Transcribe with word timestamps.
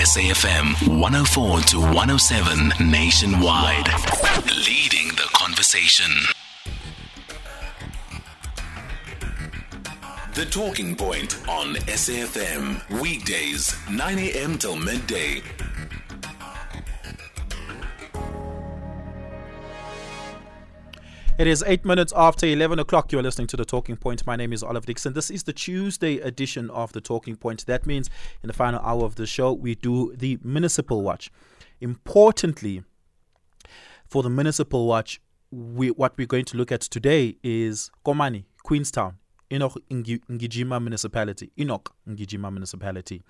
SAFM 0.00 0.98
104 0.98 1.60
to 1.60 1.78
107 1.78 2.72
nationwide. 2.90 3.86
Leading 4.66 5.08
the 5.08 5.28
conversation. 5.34 6.10
The 10.32 10.46
Talking 10.46 10.96
Point 10.96 11.36
on 11.46 11.74
SAFM. 11.84 13.02
Weekdays, 13.02 13.76
9 13.90 14.18
a.m. 14.18 14.56
till 14.56 14.76
midday. 14.76 15.42
It 21.40 21.46
is 21.46 21.64
eight 21.66 21.86
minutes 21.86 22.12
after 22.14 22.44
11 22.44 22.80
o'clock. 22.80 23.10
You're 23.10 23.22
listening 23.22 23.46
to 23.46 23.56
The 23.56 23.64
Talking 23.64 23.96
Point. 23.96 24.26
My 24.26 24.36
name 24.36 24.52
is 24.52 24.62
Oliver 24.62 24.84
Dixon. 24.84 25.14
This 25.14 25.30
is 25.30 25.44
the 25.44 25.54
Tuesday 25.54 26.18
edition 26.18 26.68
of 26.68 26.92
The 26.92 27.00
Talking 27.00 27.34
Point. 27.34 27.64
That 27.64 27.86
means 27.86 28.10
in 28.42 28.48
the 28.48 28.52
final 28.52 28.78
hour 28.80 29.06
of 29.06 29.14
the 29.14 29.26
show, 29.26 29.54
we 29.54 29.74
do 29.74 30.14
the 30.14 30.38
Municipal 30.44 31.00
Watch. 31.00 31.32
Importantly, 31.80 32.82
for 34.06 34.22
the 34.22 34.28
Municipal 34.28 34.86
Watch, 34.86 35.18
we, 35.50 35.88
what 35.88 36.12
we're 36.18 36.26
going 36.26 36.44
to 36.44 36.58
look 36.58 36.70
at 36.70 36.82
today 36.82 37.38
is 37.42 37.90
Komani, 38.04 38.44
Queenstown, 38.62 39.14
Enoch 39.50 39.78
Mgijima 39.90 40.78
Municipality. 40.78 41.52
Enoch 41.58 41.94
Mgijima 42.06 42.52
Municipality. 42.52 43.22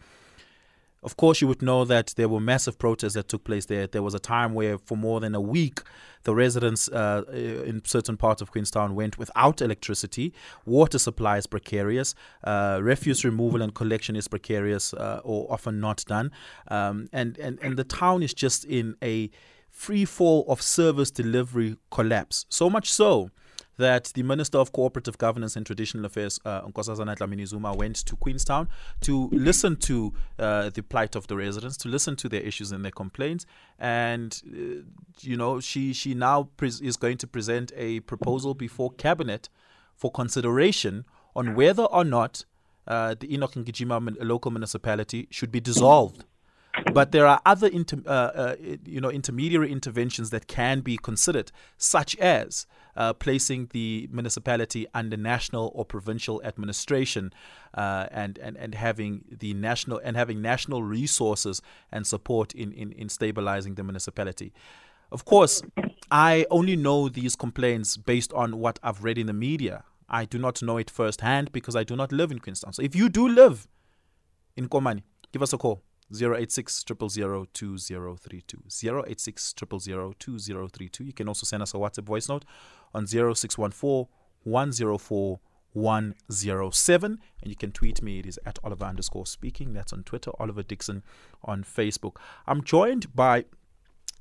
Of 1.02 1.16
course, 1.16 1.40
you 1.40 1.48
would 1.48 1.62
know 1.62 1.86
that 1.86 2.12
there 2.16 2.28
were 2.28 2.40
massive 2.40 2.78
protests 2.78 3.14
that 3.14 3.28
took 3.28 3.42
place 3.44 3.64
there. 3.66 3.86
There 3.86 4.02
was 4.02 4.14
a 4.14 4.18
time 4.18 4.52
where, 4.52 4.76
for 4.76 4.98
more 4.98 5.18
than 5.18 5.34
a 5.34 5.40
week, 5.40 5.80
the 6.24 6.34
residents 6.34 6.88
uh, 6.88 7.22
in 7.32 7.82
certain 7.86 8.18
parts 8.18 8.42
of 8.42 8.50
Queenstown 8.50 8.94
went 8.94 9.18
without 9.18 9.62
electricity. 9.62 10.34
Water 10.66 10.98
supply 10.98 11.38
is 11.38 11.46
precarious. 11.46 12.14
Uh, 12.44 12.80
refuse 12.82 13.24
removal 13.24 13.62
and 13.62 13.74
collection 13.74 14.14
is 14.14 14.28
precarious 14.28 14.92
uh, 14.92 15.22
or 15.24 15.50
often 15.50 15.80
not 15.80 16.04
done. 16.06 16.30
Um, 16.68 17.08
and, 17.14 17.38
and, 17.38 17.58
and 17.62 17.78
the 17.78 17.84
town 17.84 18.22
is 18.22 18.34
just 18.34 18.66
in 18.66 18.96
a 19.02 19.30
free 19.70 20.04
fall 20.04 20.44
of 20.48 20.60
service 20.60 21.10
delivery 21.10 21.76
collapse. 21.90 22.44
So 22.50 22.68
much 22.68 22.92
so 22.92 23.30
that 23.80 24.12
the 24.14 24.22
Minister 24.22 24.58
of 24.58 24.72
Cooperative 24.72 25.18
Governance 25.18 25.56
and 25.56 25.64
Traditional 25.66 26.04
Affairs, 26.04 26.38
uh, 26.44 26.62
Nkosazana 26.62 27.16
Dlamini 27.16 27.46
Zuma, 27.46 27.74
went 27.74 27.96
to 27.96 28.14
Queenstown 28.16 28.68
to 29.00 29.28
listen 29.32 29.76
to 29.76 30.12
uh, 30.38 30.70
the 30.70 30.82
plight 30.82 31.16
of 31.16 31.26
the 31.26 31.36
residents, 31.36 31.76
to 31.78 31.88
listen 31.88 32.14
to 32.16 32.28
their 32.28 32.42
issues 32.42 32.72
and 32.72 32.84
their 32.84 32.92
complaints. 32.92 33.46
And, 33.78 34.40
uh, 34.46 34.82
you 35.20 35.36
know, 35.36 35.60
she, 35.60 35.92
she 35.92 36.14
now 36.14 36.50
is 36.62 36.96
going 36.96 37.18
to 37.18 37.26
present 37.26 37.72
a 37.76 38.00
proposal 38.00 38.54
before 38.54 38.90
Cabinet 38.92 39.48
for 39.94 40.10
consideration 40.10 41.04
on 41.34 41.54
whether 41.54 41.84
or 41.84 42.04
not 42.04 42.44
uh, 42.86 43.14
the 43.18 43.32
Enoch 43.32 43.54
Mgijima 43.54 44.16
local 44.20 44.50
municipality 44.50 45.26
should 45.30 45.52
be 45.52 45.60
dissolved. 45.60 46.24
But 46.92 47.12
there 47.12 47.26
are 47.26 47.40
other 47.44 47.66
inter, 47.66 48.02
uh, 48.06 48.10
uh, 48.10 48.56
you 48.84 49.00
know 49.00 49.10
intermediary 49.10 49.70
interventions 49.72 50.30
that 50.30 50.46
can 50.46 50.80
be 50.80 50.96
considered, 50.96 51.50
such 51.76 52.16
as 52.16 52.66
uh, 52.96 53.12
placing 53.12 53.66
the 53.72 54.08
municipality 54.10 54.86
under 54.94 55.16
national 55.16 55.70
or 55.74 55.84
provincial 55.84 56.42
administration, 56.44 57.32
uh, 57.74 58.06
and, 58.10 58.38
and 58.38 58.56
and 58.56 58.74
having 58.74 59.24
the 59.30 59.54
national 59.54 60.00
and 60.04 60.16
having 60.16 60.42
national 60.42 60.82
resources 60.82 61.62
and 61.92 62.06
support 62.06 62.52
in, 62.54 62.72
in, 62.72 62.92
in 62.92 63.08
stabilizing 63.08 63.74
the 63.74 63.82
municipality. 63.82 64.52
Of 65.12 65.24
course, 65.24 65.62
I 66.10 66.46
only 66.50 66.76
know 66.76 67.08
these 67.08 67.36
complaints 67.36 67.96
based 67.96 68.32
on 68.32 68.58
what 68.58 68.78
I've 68.82 69.02
read 69.02 69.18
in 69.18 69.26
the 69.26 69.32
media. 69.32 69.84
I 70.08 70.24
do 70.24 70.38
not 70.38 70.62
know 70.62 70.76
it 70.76 70.90
firsthand 70.90 71.52
because 71.52 71.76
I 71.76 71.84
do 71.84 71.96
not 71.96 72.12
live 72.12 72.30
in 72.32 72.38
Queenstown. 72.40 72.72
So 72.72 72.82
if 72.82 72.96
you 72.96 73.08
do 73.08 73.28
live 73.28 73.68
in 74.56 74.68
Komani, 74.68 75.02
give 75.32 75.42
us 75.42 75.52
a 75.52 75.58
call. 75.58 75.82
086 76.12 76.82
2032 76.84 77.76
086 79.06 79.52
2032 79.52 81.04
You 81.04 81.12
can 81.12 81.28
also 81.28 81.44
send 81.44 81.62
us 81.62 81.72
a 81.72 81.76
WhatsApp 81.76 82.04
voice 82.04 82.28
note 82.28 82.44
on 82.94 83.06
0614 83.06 84.06
104 84.42 85.40
107 85.72 87.18
and 87.42 87.50
you 87.50 87.56
can 87.56 87.70
tweet 87.70 88.02
me. 88.02 88.18
It 88.18 88.26
is 88.26 88.40
at 88.44 88.58
oliver 88.64 88.84
underscore 88.84 89.26
speaking. 89.26 89.72
That's 89.72 89.92
on 89.92 90.02
twitter 90.02 90.32
oliver 90.38 90.62
dixon 90.62 91.02
on 91.44 91.62
facebook. 91.62 92.16
I'm 92.46 92.64
joined 92.64 93.14
by 93.14 93.44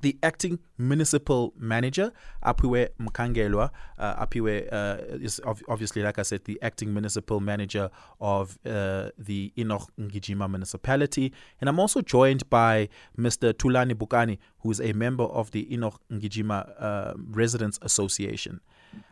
the 0.00 0.16
acting 0.22 0.58
municipal 0.78 1.52
manager, 1.56 2.12
Apiwe 2.42 2.88
Mkangelwa. 2.98 3.70
Uh, 3.98 4.24
Apiwe 4.24 4.72
uh, 4.72 5.22
is 5.22 5.40
obviously, 5.68 6.02
like 6.02 6.18
I 6.18 6.22
said, 6.22 6.44
the 6.44 6.58
acting 6.62 6.92
municipal 6.92 7.40
manager 7.40 7.90
of 8.20 8.58
uh, 8.64 9.10
the 9.18 9.52
Enoch 9.58 9.90
Mgijima 9.98 10.48
municipality. 10.48 11.32
And 11.60 11.68
I'm 11.68 11.78
also 11.78 12.00
joined 12.00 12.48
by 12.48 12.88
Mr. 13.18 13.52
Tulani 13.52 13.94
Bukani, 13.94 14.38
who 14.60 14.70
is 14.70 14.80
a 14.80 14.92
member 14.92 15.24
of 15.24 15.50
the 15.50 15.72
Enoch 15.72 16.00
Mgijima 16.10 16.82
uh, 16.82 17.14
Residents 17.30 17.78
Association. 17.82 18.60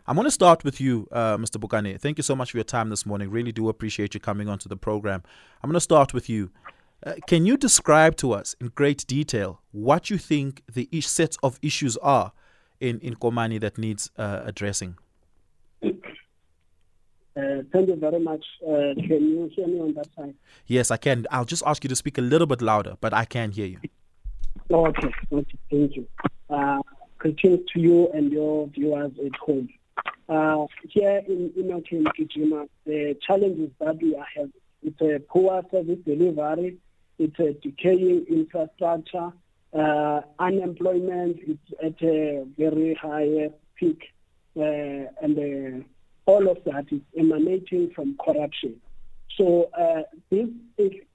I'm 0.06 0.16
going 0.16 0.24
to 0.24 0.30
start 0.30 0.64
with 0.64 0.80
you, 0.80 1.06
uh, 1.12 1.36
Mr. 1.36 1.60
Bukani. 1.60 2.00
Thank 2.00 2.18
you 2.18 2.22
so 2.22 2.34
much 2.34 2.50
for 2.50 2.56
your 2.56 2.64
time 2.64 2.88
this 2.90 3.04
morning. 3.06 3.30
Really 3.30 3.52
do 3.52 3.68
appreciate 3.68 4.14
you 4.14 4.20
coming 4.20 4.48
onto 4.48 4.68
the 4.68 4.76
program. 4.76 5.22
I'm 5.62 5.68
going 5.68 5.74
to 5.74 5.80
start 5.80 6.14
with 6.14 6.28
you. 6.28 6.50
Uh, 7.06 7.14
can 7.26 7.46
you 7.46 7.56
describe 7.56 8.16
to 8.16 8.32
us 8.32 8.56
in 8.60 8.68
great 8.74 9.06
detail 9.06 9.60
what 9.70 10.10
you 10.10 10.18
think 10.18 10.62
the 10.72 10.88
each 10.90 11.08
set 11.08 11.36
of 11.42 11.58
issues 11.62 11.96
are 11.98 12.32
in, 12.80 12.98
in 13.00 13.14
Komani 13.14 13.60
that 13.60 13.78
needs 13.78 14.10
uh, 14.18 14.42
addressing? 14.44 14.96
Uh, 17.38 17.62
thank 17.72 17.88
you 17.88 17.94
very 17.94 18.18
much. 18.18 18.44
Uh, 18.66 18.94
can 18.96 19.28
you 19.28 19.48
hear 19.54 19.68
me 19.68 19.78
on 19.80 19.94
that 19.94 20.08
side? 20.16 20.34
Yes, 20.66 20.90
I 20.90 20.96
can. 20.96 21.24
I'll 21.30 21.44
just 21.44 21.62
ask 21.64 21.84
you 21.84 21.88
to 21.88 21.94
speak 21.94 22.18
a 22.18 22.20
little 22.20 22.48
bit 22.48 22.60
louder, 22.60 22.96
but 23.00 23.14
I 23.14 23.24
can 23.24 23.52
hear 23.52 23.66
you. 23.66 23.78
Okay, 24.70 25.12
okay 25.32 25.58
thank 25.70 25.96
you. 25.96 26.08
Uh, 26.50 26.80
greetings 27.18 27.60
to 27.72 27.80
you 27.80 28.10
and 28.12 28.32
your 28.32 28.66
viewers 28.68 29.12
at 29.24 29.36
home. 29.36 29.68
Uh, 30.28 30.66
here 30.88 31.22
in 31.28 31.52
Enoch 31.56 31.84
Mgijima, 31.92 32.68
the 32.84 33.16
challenges 33.24 33.70
that 33.80 34.02
we 34.02 34.16
are 34.16 34.26
having, 34.34 34.52
a 35.00 35.18
poor 35.20 35.62
service 35.70 35.98
delivery, 36.04 36.76
it's 37.18 37.38
a 37.38 37.52
decaying 37.54 38.26
infrastructure, 38.28 39.32
uh, 39.72 40.20
unemployment 40.38 41.38
is 41.46 41.58
at 41.82 42.00
a 42.02 42.44
very 42.56 42.94
high 42.94 43.50
peak, 43.76 44.02
uh, 44.56 44.62
and 45.22 45.38
uh, 45.38 45.84
all 46.30 46.48
of 46.48 46.58
that 46.64 46.86
is 46.90 47.00
emanating 47.18 47.90
from 47.94 48.16
corruption. 48.24 48.80
So 49.36 49.70
uh, 49.78 50.02
this 50.30 50.48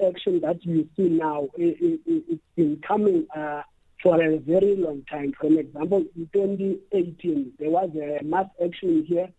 action 0.05 0.41
that 0.41 0.63
you 0.63 0.87
see 0.95 1.09
now, 1.09 1.49
it, 1.57 1.77
it, 2.05 2.23
it's 2.29 2.41
been 2.55 2.81
coming 2.87 3.27
uh, 3.35 3.63
for 4.01 4.21
a 4.21 4.37
very 4.37 4.75
long 4.75 5.03
time. 5.09 5.33
For 5.39 5.47
example, 5.47 6.05
in 6.15 6.29
2018, 6.31 7.53
there 7.59 7.69
was 7.69 7.89
a 7.95 8.23
mass 8.23 8.47
action 8.63 9.05
here 9.07 9.29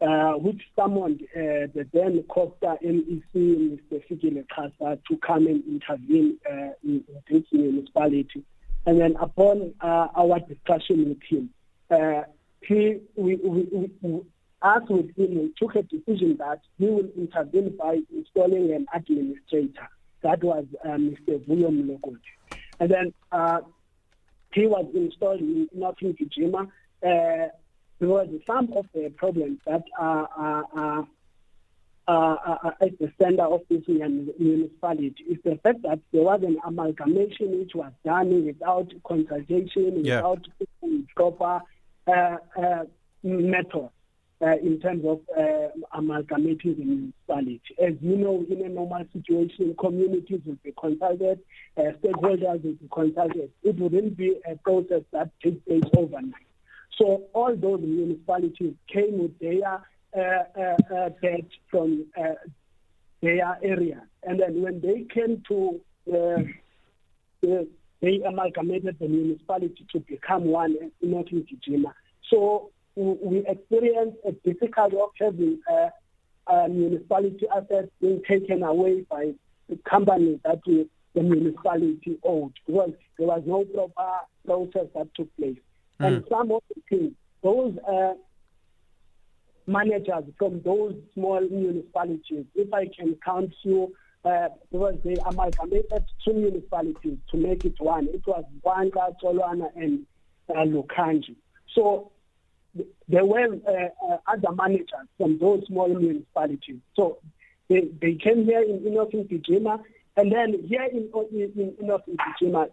uh, 0.00 0.32
which 0.32 0.60
summoned 0.76 1.22
uh, 1.34 1.72
the 1.74 1.86
then 1.92 2.22
COGTA 2.28 2.78
MEC, 2.84 3.22
Mr. 3.34 4.02
Fikile 4.06 4.44
Xasa, 4.46 4.98
to 5.08 5.16
come 5.18 5.46
and 5.46 5.64
intervene 5.66 6.36
uh, 6.46 6.70
in, 6.84 7.02
in, 7.08 7.22
this 7.30 7.44
municipality. 7.50 8.44
And 8.84 9.00
then 9.00 9.16
upon 9.18 9.72
uh, 9.80 10.08
our 10.14 10.38
discussion 10.40 11.08
with 11.08 11.22
him, 11.22 11.50
uh, 11.90 12.24
he, 12.60 13.00
we, 13.16 13.36
we, 13.36 13.90
we, 14.02 14.20
with 14.88 15.16
him, 15.16 15.34
we 15.34 15.54
took 15.58 15.76
a 15.76 15.82
decision 15.82 16.36
that 16.38 16.60
he 16.78 16.86
will 16.86 17.08
intervene 17.16 17.74
by 17.76 18.00
installing 18.14 18.72
an 18.72 18.86
administrator. 18.92 19.88
That 20.22 20.44
was 20.44 20.66
Mr. 20.84 21.42
Vuyo 21.46 21.70
Mlokoti. 21.70 22.18
And 22.80 22.90
then 22.90 23.14
he 24.52 24.66
was 24.66 24.86
installed 24.94 25.40
in 25.40 25.68
Northern 25.72 26.14
Kijima 26.14 26.68
because 27.98 28.28
some 28.46 28.72
of 28.74 28.86
the 28.94 29.10
problems 29.16 29.58
that 29.66 29.84
are, 29.98 30.28
are, 30.36 30.64
are, 32.08 32.76
at 32.80 32.98
the 32.98 33.10
center 33.20 33.44
of 33.44 33.62
this 33.68 33.82
municipality 33.88 35.24
is 35.28 35.38
the 35.44 35.58
fact 35.62 35.82
that 35.82 35.98
there 36.12 36.22
was 36.22 36.42
an 36.42 36.58
amalgamation 36.64 37.58
which 37.58 37.74
was 37.74 37.92
done 38.04 38.44
without 38.44 38.92
consultation, 39.04 40.04
yeah. 40.04 40.16
without 40.16 40.46
proper 41.16 41.60
uh, 42.06 42.36
uh, 42.60 42.84
method. 43.22 43.88
Uh, 44.42 44.54
in 44.62 44.78
terms 44.78 45.02
of 45.06 45.18
uh, 45.34 45.68
amalgamating 45.94 46.76
the 46.76 46.84
municipality. 46.84 47.62
As 47.82 47.94
you 48.02 48.16
know, 48.16 48.44
in 48.50 48.66
a 48.66 48.68
normal 48.68 49.02
situation, 49.14 49.74
communities 49.80 50.42
will 50.44 50.58
be 50.62 50.74
consulted, 50.78 51.40
uh, 51.78 51.80
stakeholders 52.02 52.62
will 52.62 52.74
be 52.74 52.88
consulted. 52.92 53.50
It 53.62 53.76
wouldn't 53.76 54.14
be 54.14 54.36
a 54.46 54.56
process 54.56 55.04
that 55.12 55.30
takes 55.42 55.64
place 55.64 55.84
overnight. 55.96 56.34
So 56.98 57.24
all 57.34 57.54
those 57.54 57.80
municipalities 57.80 58.74
came 58.92 59.18
with 59.18 59.38
their 59.38 59.82
uh, 60.16 60.44
uh, 60.58 60.76
uh, 60.94 61.10
from 61.70 62.06
uh, 62.18 62.34
their 63.20 63.58
area. 63.62 64.02
And 64.22 64.40
then 64.40 64.62
when 64.62 64.80
they 64.80 65.04
came 65.12 65.42
to, 65.48 65.80
uh, 66.10 67.46
uh, 67.46 67.64
they 68.00 68.22
amalgamated 68.26 68.96
the 68.98 69.08
municipality 69.08 69.86
to 69.92 70.00
become 70.00 70.44
one, 70.44 70.76
not 71.02 71.30
in 71.32 71.44
Kijima. 71.44 71.92
So 72.30 72.70
we 72.94 73.44
experienced 73.46 74.16
a 74.24 74.32
difficulty 74.32 74.96
of 74.96 75.10
having 75.20 75.60
municipality 76.70 77.46
assets 77.54 77.90
being 78.00 78.22
taken 78.26 78.62
away 78.62 79.02
by 79.10 79.32
the 79.68 79.78
companies 79.88 80.40
that 80.44 80.60
the 80.64 80.88
municipality 81.22 82.18
owed 82.22 82.52
Well, 82.66 82.94
there 83.18 83.26
was 83.26 83.42
no 83.44 83.64
proper 83.64 84.20
process 84.46 84.86
that 84.94 85.14
took 85.14 85.34
place. 85.36 85.58
Mm. 86.00 86.06
And 86.06 86.24
some 86.28 86.50
of 86.50 86.62
the 86.74 86.82
things, 86.88 87.12
those 87.42 87.76
uh, 87.78 88.14
managers 89.66 90.24
from 90.38 90.62
those 90.62 90.94
small 91.14 91.40
municipalities, 91.40 92.44
if 92.54 92.72
I 92.72 92.86
can 92.86 93.16
count 93.24 93.52
you, 93.62 93.94
uh, 94.24 94.48
because 94.72 94.96
they 95.04 95.16
amalgamated 95.24 96.04
two 96.24 96.32
municipalities 96.34 97.18
to 97.30 97.36
make 97.36 97.64
it 97.64 97.74
one. 97.78 98.08
It 98.08 98.26
was 98.26 98.44
Wanga, 98.64 99.14
Tsolwana, 99.22 99.68
and 99.76 100.04
uh, 100.48 100.64
Lukhanji. 100.64 101.36
So 101.74 102.10
there 103.08 103.24
were 103.24 103.56
uh, 103.66 104.06
uh, 104.12 104.18
other 104.26 104.52
managers 104.52 105.06
from 105.16 105.38
those 105.38 105.64
small 105.66 105.88
municipalities. 105.88 106.80
So 106.94 107.18
they, 107.68 107.88
they 108.00 108.14
came 108.14 108.44
here 108.44 108.62
in 108.62 108.86
Enoch 108.86 109.12
Mgijima, 109.12 109.82
and 110.16 110.32
then 110.32 110.64
here 110.66 110.84
in, 110.84 111.08
in 111.32 111.76
Mgijima, 111.80 112.68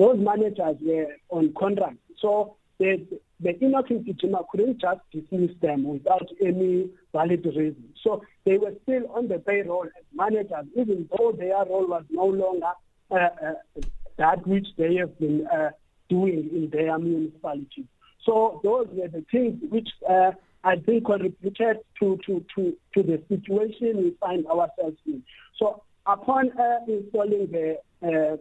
those 0.00 0.16
managers 0.18 0.76
were 0.80 1.08
on 1.28 1.52
contract. 1.58 1.98
So 2.20 2.56
the, 2.78 3.06
the 3.38 3.52
Mgijima 3.52 4.44
couldn't 4.50 4.80
just 4.80 5.00
dismiss 5.12 5.50
them 5.60 5.84
without 5.84 6.26
any 6.42 6.88
valid 7.12 7.44
reason. 7.44 7.92
So 8.02 8.22
they 8.46 8.56
were 8.56 8.72
still 8.84 9.12
on 9.14 9.28
the 9.28 9.38
payroll 9.38 9.84
as 9.84 10.04
managers, 10.14 10.64
even 10.74 11.06
though 11.12 11.32
their 11.32 11.66
role 11.66 11.86
was 11.86 12.04
no 12.10 12.24
longer 12.24 12.72
uh, 13.10 13.14
uh, 13.16 13.82
that 14.16 14.46
which 14.46 14.68
they 14.78 14.94
have 14.96 15.18
been 15.18 15.46
uh, 15.48 15.70
doing 16.08 16.48
in 16.50 16.70
their 16.72 16.98
municipalities. 16.98 17.84
So 18.24 18.60
those 18.64 18.88
were 18.92 19.08
the 19.08 19.24
things 19.30 19.60
which 19.68 19.88
uh, 20.08 20.32
I 20.64 20.76
think 20.76 21.04
contributed 21.04 21.80
to, 22.00 22.18
to, 22.24 22.44
to, 22.54 22.76
to 22.94 23.02
the 23.02 23.22
situation 23.28 23.98
we 23.98 24.16
find 24.18 24.46
ourselves 24.46 24.96
in. 25.06 25.22
So 25.58 25.82
upon 26.06 26.52
uh, 26.58 26.78
installing 26.88 27.48
the, 27.52 27.78
uh, 28.02 28.36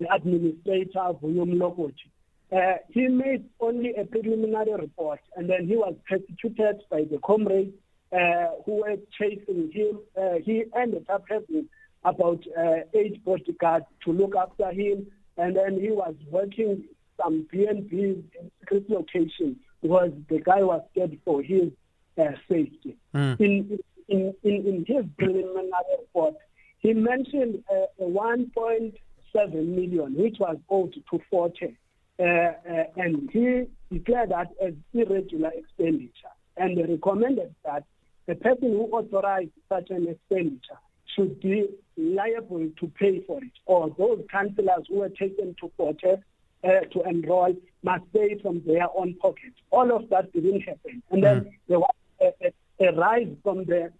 the 0.00 0.12
administrator 0.12 1.12
Vuyo 1.22 1.44
Mlokoti. 1.44 2.10
Uh, 2.52 2.78
he 2.90 3.08
made 3.08 3.44
only 3.60 3.94
a 3.96 4.04
preliminary 4.04 4.72
report, 4.74 5.20
and 5.36 5.50
then 5.50 5.66
he 5.66 5.76
was 5.76 5.94
persecuted 6.08 6.80
by 6.90 7.02
the 7.10 7.18
comrades 7.24 7.74
uh, 8.12 8.46
who 8.64 8.82
were 8.82 8.96
chasing 9.18 9.70
him. 9.72 9.98
Uh, 10.16 10.34
he 10.44 10.64
ended 10.76 11.06
up 11.10 11.24
having 11.28 11.68
about 12.04 12.42
uh, 12.56 12.76
eight 12.94 13.24
bodyguards 13.24 13.86
to 14.04 14.12
look 14.12 14.36
after 14.36 14.70
him, 14.70 15.06
and 15.36 15.56
then 15.56 15.80
he 15.80 15.90
was 15.90 16.14
working 16.30 16.84
some 17.20 17.46
BNBs 17.52 18.22
in 18.40 18.50
secret 18.60 18.88
location 18.88 19.56
because 19.82 20.12
the 20.28 20.40
guy 20.40 20.62
was 20.62 20.82
scared 20.92 21.18
for 21.24 21.42
his 21.42 21.72
uh, 22.18 22.30
safety. 22.48 22.96
Mm. 23.14 23.40
In, 23.40 23.78
in, 24.08 24.34
in, 24.44 24.66
in, 24.66 24.84
his 24.86 25.04
preliminary 25.18 25.96
report, 25.98 26.34
he 26.78 26.92
mentioned 26.94 27.64
uh, 27.70 28.04
a 28.04 28.46
point. 28.54 28.94
7 29.36 29.76
million, 29.76 30.14
which 30.16 30.36
was 30.38 30.56
owed 30.70 30.94
to 30.94 31.20
Forte. 31.30 31.74
Uh, 32.18 32.22
uh, 32.22 32.84
and 32.96 33.28
he 33.30 33.64
declared 33.92 34.30
that 34.30 34.48
as 34.64 34.72
irregular 34.94 35.50
expenditure. 35.54 36.32
And 36.56 36.78
recommended 36.88 37.54
that 37.64 37.84
the 38.26 38.34
person 38.34 38.70
who 38.72 38.84
authorized 38.84 39.50
such 39.68 39.90
an 39.90 40.08
expenditure 40.08 40.78
should 41.14 41.40
be 41.40 41.66
liable 41.96 42.68
to 42.80 42.86
pay 42.98 43.22
for 43.26 43.42
it, 43.42 43.52
or 43.66 43.94
those 43.98 44.24
councillors 44.30 44.86
who 44.88 44.96
were 44.96 45.08
taken 45.10 45.54
to 45.60 45.70
Forte 45.76 46.16
uh, 46.64 46.80
to 46.92 47.02
enroll 47.08 47.54
must 47.82 48.10
pay 48.12 48.38
from 48.40 48.62
their 48.66 48.86
own 48.96 49.14
pocket. 49.14 49.52
All 49.70 49.94
of 49.94 50.08
that 50.10 50.32
didn't 50.32 50.62
happen. 50.62 51.02
And 51.10 51.22
then 51.22 51.40
mm-hmm. 51.40 51.50
there 51.68 51.78
was 51.78 51.94
a, 52.20 52.32
a, 52.42 52.88
a 52.88 52.96
rise 52.96 53.34
from 53.42 53.64
the 53.64 53.92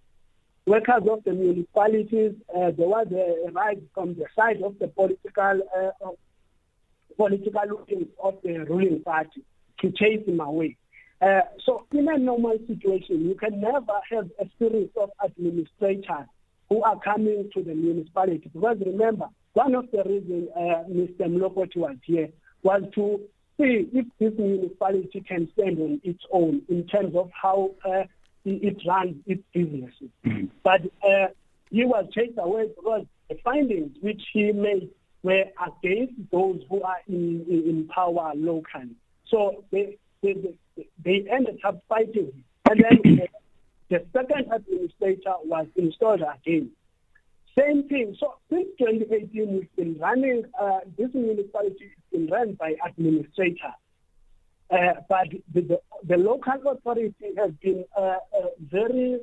workers 0.67 1.03
of 1.11 1.25
the 1.25 1.33
municipalities. 1.33 2.33
Uh, 2.55 2.71
there 2.77 2.89
was 2.89 3.07
a, 3.13 3.51
rise 3.53 3.79
from 3.95 4.15
the 4.15 4.27
side 4.35 4.63
of 4.63 4.79
the 4.79 4.89
political 4.89 5.61
uh, 5.77 6.11
political 7.17 7.63
lookings 7.69 8.09
of 8.23 8.35
the 8.43 8.59
ruling 8.69 9.03
party 9.03 9.43
to 9.81 9.91
chase 9.93 10.27
him 10.27 10.41
away. 10.41 10.77
Uh, 11.21 11.41
so 11.65 11.87
in 11.93 12.09
a 12.09 12.19
normal 12.19 12.59
situation, 12.67 13.27
you 13.27 13.35
can 13.35 13.61
never 13.61 14.01
have 14.11 14.29
a 14.39 14.47
series 14.59 14.91
of 15.01 15.11
administrators 15.25 16.27
who 16.69 16.83
are 16.83 16.99
coming 17.01 17.49
to 17.55 17.63
the 17.63 17.75
municipality. 17.75 18.51
Because 18.53 18.77
remember, 18.85 19.29
one 19.55 19.75
of 19.75 19.87
the 19.93 20.03
reasons 20.05 20.49
uh, 20.55 20.85
Mr. 20.91 21.23
Mlokoti 21.23 21.77
was 21.77 21.97
here 22.05 22.29
was 22.63 22.83
to 22.95 23.21
see 23.59 23.89
if 23.93 24.07
this 24.19 24.33
municipality 24.39 25.25
can 25.27 25.49
stand 25.55 25.79
on 25.79 26.01
its 26.05 26.23
own 26.31 26.61
in 26.69 26.87
terms 26.87 27.15
of 27.17 27.31
how 27.33 27.71
uh, 27.89 28.03
it 28.47 28.83
runs 28.87 29.17
its 29.27 29.43
businesses. 29.53 30.11
Mm-hmm. 30.25 30.47
But 30.63 30.83
uh, 31.03 31.29
he 31.71 31.85
was 31.85 32.07
chased 32.13 32.39
away 32.39 32.69
because 32.69 33.07
the 33.29 33.37
findings 33.45 33.97
which 34.01 34.23
he 34.33 34.53
made 34.53 34.91
were 35.23 35.45
against 35.67 36.15
those 36.31 36.61
who 36.71 36.83
are 36.83 36.99
in, 37.09 37.45
in, 37.49 37.65
in 37.69 37.89
power 37.89 38.33
locally. 38.37 38.95
So 39.29 39.65
they, 39.73 39.99
they, 40.23 40.35
they 41.05 41.27
ended 41.31 41.61
up 41.65 41.83
fighting. 41.89 42.45
And 42.71 42.81
then 42.81 43.01
the, 43.03 43.29
the 43.91 44.05
second 44.13 44.53
administrator 44.53 45.35
was 45.45 45.67
installed 45.75 46.23
again. 46.23 46.71
Same 47.59 47.89
thing. 47.89 48.17
So 48.21 48.35
since 48.51 48.69
2018, 48.79 49.53
we've 49.53 49.77
been 49.77 49.99
running, 49.99 50.45
uh, 50.61 50.81
this 50.97 51.09
municipality 51.15 51.91
has 51.95 52.05
been 52.13 52.27
run 52.29 52.53
by 52.53 52.75
administrators. 52.87 53.75
Uh, 54.71 54.95
but 55.09 55.29
the, 55.55 55.61
the, 55.61 55.81
the, 56.03 56.17
local 56.17 56.71
authority 56.71 57.15
has 57.37 57.53
been 57.63 57.85
uh, 57.97 58.01
uh, 58.01 58.17
very 58.61 59.21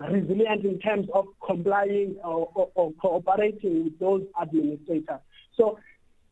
resilient 0.00 0.64
in 0.64 0.78
terms 0.78 1.06
of 1.12 1.26
complying 1.44 2.16
or, 2.24 2.50
or, 2.54 2.70
or, 2.74 2.92
cooperating 2.92 3.84
with 3.84 3.98
those 3.98 4.24
administrators. 4.40 5.20
So 5.54 5.78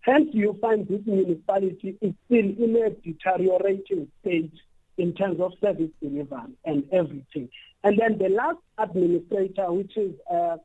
hence 0.00 0.30
you 0.32 0.56
find 0.62 0.88
this 0.88 1.02
municipality 1.04 1.98
is 2.00 2.14
still 2.24 2.38
in 2.38 2.76
a 2.76 2.90
deteriorating 2.90 4.08
state 4.22 4.52
in 4.96 5.12
terms 5.12 5.40
of 5.40 5.52
service 5.60 5.90
delivery 6.00 6.56
and 6.64 6.84
everything. 6.92 7.50
And 7.84 7.98
then 7.98 8.16
the 8.16 8.30
last 8.30 8.58
administrator, 8.78 9.70
which 9.72 9.94
is 9.96 10.14
uh, 10.30 10.56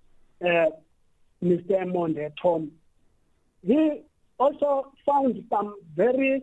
uh, 0.45 0.69
Mr. 1.43 1.91
Monde 1.91 2.31
Tom. 2.41 2.71
He 3.65 4.01
also 4.39 4.91
found 5.05 5.43
some 5.49 5.75
very 5.95 6.41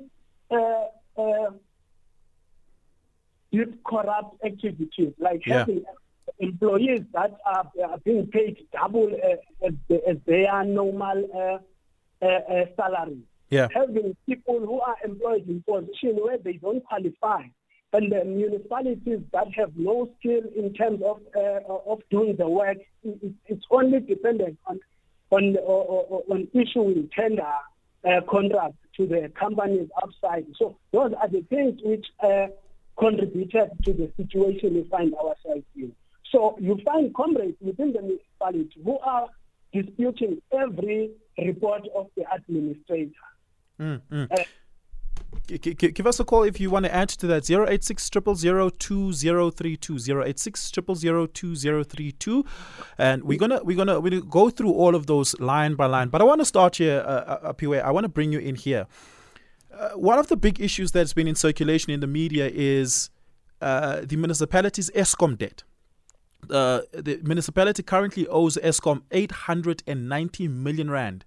uh, 0.51 0.85
uh, 1.19 1.51
deep 3.53 3.83
corrupt 3.85 4.45
activities, 4.45 5.13
like 5.19 5.47
yeah. 5.47 5.59
having 5.61 5.85
employees 6.39 7.03
that 7.13 7.37
are, 7.47 7.71
are, 7.85 7.99
being 7.99 8.27
paid 8.27 8.67
double 8.73 9.09
uh, 9.13 9.67
as, 9.67 9.75
as 10.09 10.17
their 10.27 10.65
normal 10.65 11.61
uh, 12.23 12.25
uh, 12.25 12.65
salary. 12.77 13.21
Yeah. 13.51 13.69
Having 13.75 14.17
people 14.27 14.61
who 14.61 14.81
are 14.81 14.97
employed 15.05 15.49
in 15.49 15.63
positions 15.63 16.21
where 16.23 16.39
they 16.39 16.55
don't 16.55 16.85
qualify 16.85 17.45
and 17.93 18.13
the 18.13 18.25
municipalities 18.25 19.21
that 19.33 19.47
have 19.55 19.73
no 19.77 20.11
skill 20.19 20.43
in 20.55 20.75
terms 20.75 21.01
of 21.03 21.21
uh, 21.35 21.61
of 21.87 22.01
doing 22.11 22.37
the 22.37 22.49
work, 22.49 22.77
it's 23.03 23.65
only 23.71 24.01
dependent 24.01 24.59
on 24.67 24.79
on 25.31 25.57
on 25.57 26.49
issuing 26.53 27.09
tender 27.19 27.43
uh, 28.05 28.21
contracts 28.29 28.79
to 28.99 29.07
the 29.07 29.33
companies 29.39 29.89
outside. 30.03 30.47
So 30.59 30.77
those 30.93 31.13
are 31.21 31.29
the 31.29 31.43
things 31.49 31.81
which 31.83 32.07
uh, 32.23 32.49
contributed 32.99 33.71
to 33.85 33.93
the 33.93 34.11
situation 34.17 34.75
we 34.75 34.87
find 34.91 35.15
ourselves 35.15 35.65
in. 35.75 35.93
So 36.31 36.57
you 36.61 36.79
find 36.85 37.15
comrades 37.15 37.57
within 37.61 37.93
the 37.93 38.03
municipality 38.03 38.81
who 38.85 38.99
are 38.99 39.29
disputing 39.73 40.43
every 40.53 41.13
report 41.39 41.83
of 41.95 42.09
the 42.17 42.25
administrator. 42.35 43.13
Mm, 43.81 44.01
mm. 44.11 44.33
Uh, 44.33 44.45
give 45.49 46.07
us 46.07 46.21
a 46.21 46.25
call 46.25 46.43
if 46.43 46.61
you 46.61 46.71
want 46.71 46.85
to 46.85 46.95
add 46.95 47.09
to 47.09 47.27
that 47.27 47.51
086 47.51 48.11
2032 48.11 50.23
086 50.23 50.71
2032 50.71 52.45
and 52.99 53.25
we're 53.25 53.39
gonna 53.39 53.61
we're 53.65 53.77
gonna 53.77 53.99
we 53.99 54.21
go 54.21 54.51
through 54.51 54.73
all 54.73 54.95
of 54.95 55.07
those 55.07 55.39
line 55.41 55.75
by 55.75 55.87
line. 55.87 56.09
But 56.09 56.21
i 56.21 56.25
want 56.25 56.41
to 56.41 56.45
start 56.45 56.77
here 56.77 57.01
uh, 57.01 57.11
uh 57.11 57.49
up 57.49 57.61
here. 57.61 57.83
I 57.83 57.91
want 57.91 58.05
to 58.05 58.09
bring 58.09 58.33
you 58.33 58.39
in 58.39 58.57
here. 58.57 58.87
Uh, 59.73 59.91
one 59.91 60.19
of 60.19 60.29
the 60.29 60.37
big 60.37 60.61
issues 60.61 60.93
that's 60.93 61.13
been 61.13 61.29
in 61.29 61.35
circulation 61.35 61.93
in 61.93 62.01
the 62.01 62.07
media 62.07 62.51
is 62.53 63.11
uh, 63.61 64.01
the 64.03 64.17
municipality's 64.17 64.91
Eskom 64.91 65.39
debt. 65.39 65.63
Uh, 66.51 66.83
the 66.93 67.21
municipality 67.23 67.83
currently 67.83 68.27
owes 68.29 68.57
Eskom 68.59 69.03
890 69.11 70.49
million 70.49 70.91
rand. 70.91 71.25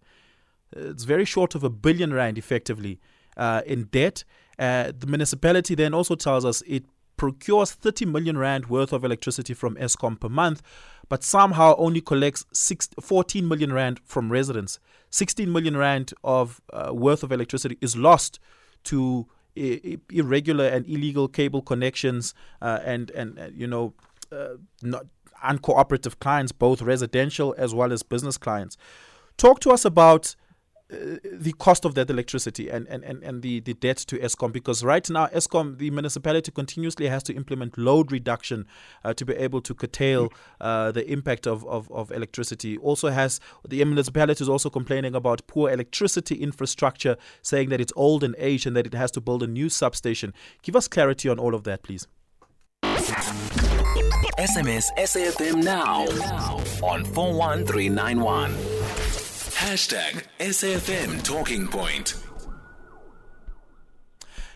It's 0.73 1.03
very 1.03 1.25
short 1.25 1.55
of 1.55 1.63
a 1.63 1.69
billion 1.69 2.13
rand 2.13 2.37
effectively 2.37 2.99
uh, 3.37 3.61
in 3.65 3.85
debt. 3.85 4.23
Uh, 4.59 4.91
the 4.97 5.07
municipality 5.07 5.75
then 5.75 5.93
also 5.93 6.15
tells 6.15 6.45
us 6.45 6.61
it 6.67 6.83
procures 7.17 7.71
30 7.71 8.05
million 8.05 8.37
rand 8.37 8.67
worth 8.67 8.93
of 8.93 9.03
electricity 9.03 9.53
from 9.53 9.75
Eskom 9.75 10.19
per 10.19 10.29
month, 10.29 10.61
but 11.09 11.23
somehow 11.23 11.75
only 11.77 12.01
collects 12.01 12.45
six, 12.51 12.89
14 12.99 13.47
million 13.47 13.73
rand 13.73 13.99
from 14.03 14.31
residents. 14.31 14.79
16 15.11 15.51
million 15.51 15.77
rand 15.77 16.13
of 16.23 16.61
uh, 16.73 16.91
worth 16.93 17.21
of 17.23 17.31
electricity 17.31 17.77
is 17.81 17.95
lost 17.95 18.39
to 18.85 19.27
I- 19.57 19.99
irregular 20.09 20.65
and 20.67 20.87
illegal 20.87 21.27
cable 21.27 21.61
connections 21.61 22.33
uh, 22.61 22.79
and 22.85 23.11
and 23.11 23.37
uh, 23.37 23.49
you 23.53 23.67
know 23.67 23.93
uh, 24.31 24.55
not 24.81 25.05
uncooperative 25.43 26.19
clients, 26.19 26.51
both 26.51 26.81
residential 26.81 27.53
as 27.57 27.73
well 27.73 27.91
as 27.91 28.03
business 28.03 28.37
clients. 28.37 28.77
talk 29.37 29.59
to 29.59 29.71
us 29.71 29.85
about 29.85 30.35
the 30.91 31.53
cost 31.57 31.85
of 31.85 31.95
that 31.95 32.09
electricity 32.09 32.69
and, 32.69 32.87
and, 32.87 33.03
and, 33.03 33.23
and 33.23 33.41
the, 33.41 33.61
the 33.61 33.73
debt 33.73 33.97
to 33.97 34.17
Eskom 34.19 34.51
because 34.51 34.83
right 34.83 35.09
now 35.09 35.27
Eskom 35.27 35.77
the 35.77 35.89
municipality 35.89 36.51
continuously 36.51 37.07
has 37.07 37.23
to 37.23 37.33
implement 37.33 37.77
load 37.77 38.11
reduction 38.11 38.65
uh, 39.03 39.13
to 39.13 39.25
be 39.25 39.33
able 39.33 39.61
to 39.61 39.73
curtail 39.73 40.31
uh, 40.59 40.91
the 40.91 41.09
impact 41.09 41.47
of, 41.47 41.65
of, 41.65 41.89
of 41.91 42.11
electricity. 42.11 42.77
Also 42.77 43.09
has 43.09 43.39
the 43.67 43.83
municipality 43.85 44.43
is 44.43 44.49
also 44.49 44.69
complaining 44.69 45.15
about 45.15 45.45
poor 45.47 45.69
electricity 45.71 46.35
infrastructure 46.35 47.15
saying 47.41 47.69
that 47.69 47.79
it's 47.79 47.93
old 47.95 48.23
and 48.23 48.35
aged 48.37 48.67
and 48.67 48.75
that 48.75 48.85
it 48.85 48.93
has 48.93 49.11
to 49.11 49.21
build 49.21 49.43
a 49.43 49.47
new 49.47 49.69
substation. 49.69 50.33
Give 50.61 50.75
us 50.75 50.87
clarity 50.87 51.29
on 51.29 51.39
all 51.39 51.55
of 51.55 51.63
that 51.63 51.83
please. 51.83 52.07
SMS 54.37 54.85
SAFM 54.97 55.63
now 55.63 56.03
on 56.83 57.05
41391. 57.05 58.70
Hashtag 59.61 60.23
SAFM 60.39 61.23
Talking 61.23 61.67
Point. 61.67 62.15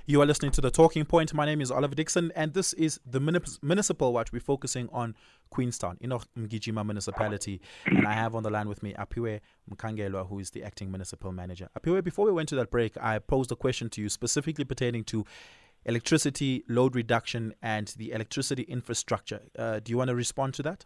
You 0.08 0.20
are 0.20 0.26
listening 0.26 0.52
to 0.54 0.62
the 0.62 0.72
Talking 0.72 1.06
Point. 1.06 1.32
My 1.32 1.46
name 1.46 1.62
is 1.62 1.70
Oliver 1.70 1.94
Dixon, 1.94 2.32
and 2.36 2.56
this 2.56 2.74
is 2.74 3.00
the 3.06 3.20
Municipal 3.62 4.14
Watch. 4.14 4.34
We're 4.34 4.40
focusing 4.40 4.90
on 4.92 5.16
Queenstown, 5.52 6.00
in 6.02 6.10
Mgijima 6.10 6.84
Municipality. 6.84 7.62
And 7.86 8.08
I 8.08 8.14
have 8.14 8.34
on 8.34 8.42
the 8.42 8.50
line 8.50 8.68
with 8.68 8.82
me 8.82 8.96
Apiwe 8.98 9.42
Mkangelwa, 9.72 10.28
who 10.28 10.40
is 10.40 10.50
the 10.50 10.64
acting 10.64 10.90
municipal 10.90 11.32
manager. 11.32 11.70
Apiwe, 11.80 12.04
before 12.04 12.26
we 12.26 12.32
went 12.32 12.50
to 12.50 12.56
that 12.56 12.72
break, 12.72 12.98
I 13.00 13.20
posed 13.20 13.52
a 13.52 13.56
question 13.56 13.90
to 13.92 14.02
you 14.02 14.10
specifically 14.10 14.66
pertaining 14.66 15.04
to 15.04 15.24
electricity 15.86 16.64
load 16.68 16.96
reduction 16.96 17.54
and 17.62 17.90
the 17.96 18.12
electricity 18.12 18.64
infrastructure. 18.64 19.42
Uh, 19.56 19.80
do 19.82 19.92
you 19.92 19.98
want 19.98 20.08
to 20.08 20.16
respond 20.16 20.56
to 20.56 20.64
that? 20.64 20.86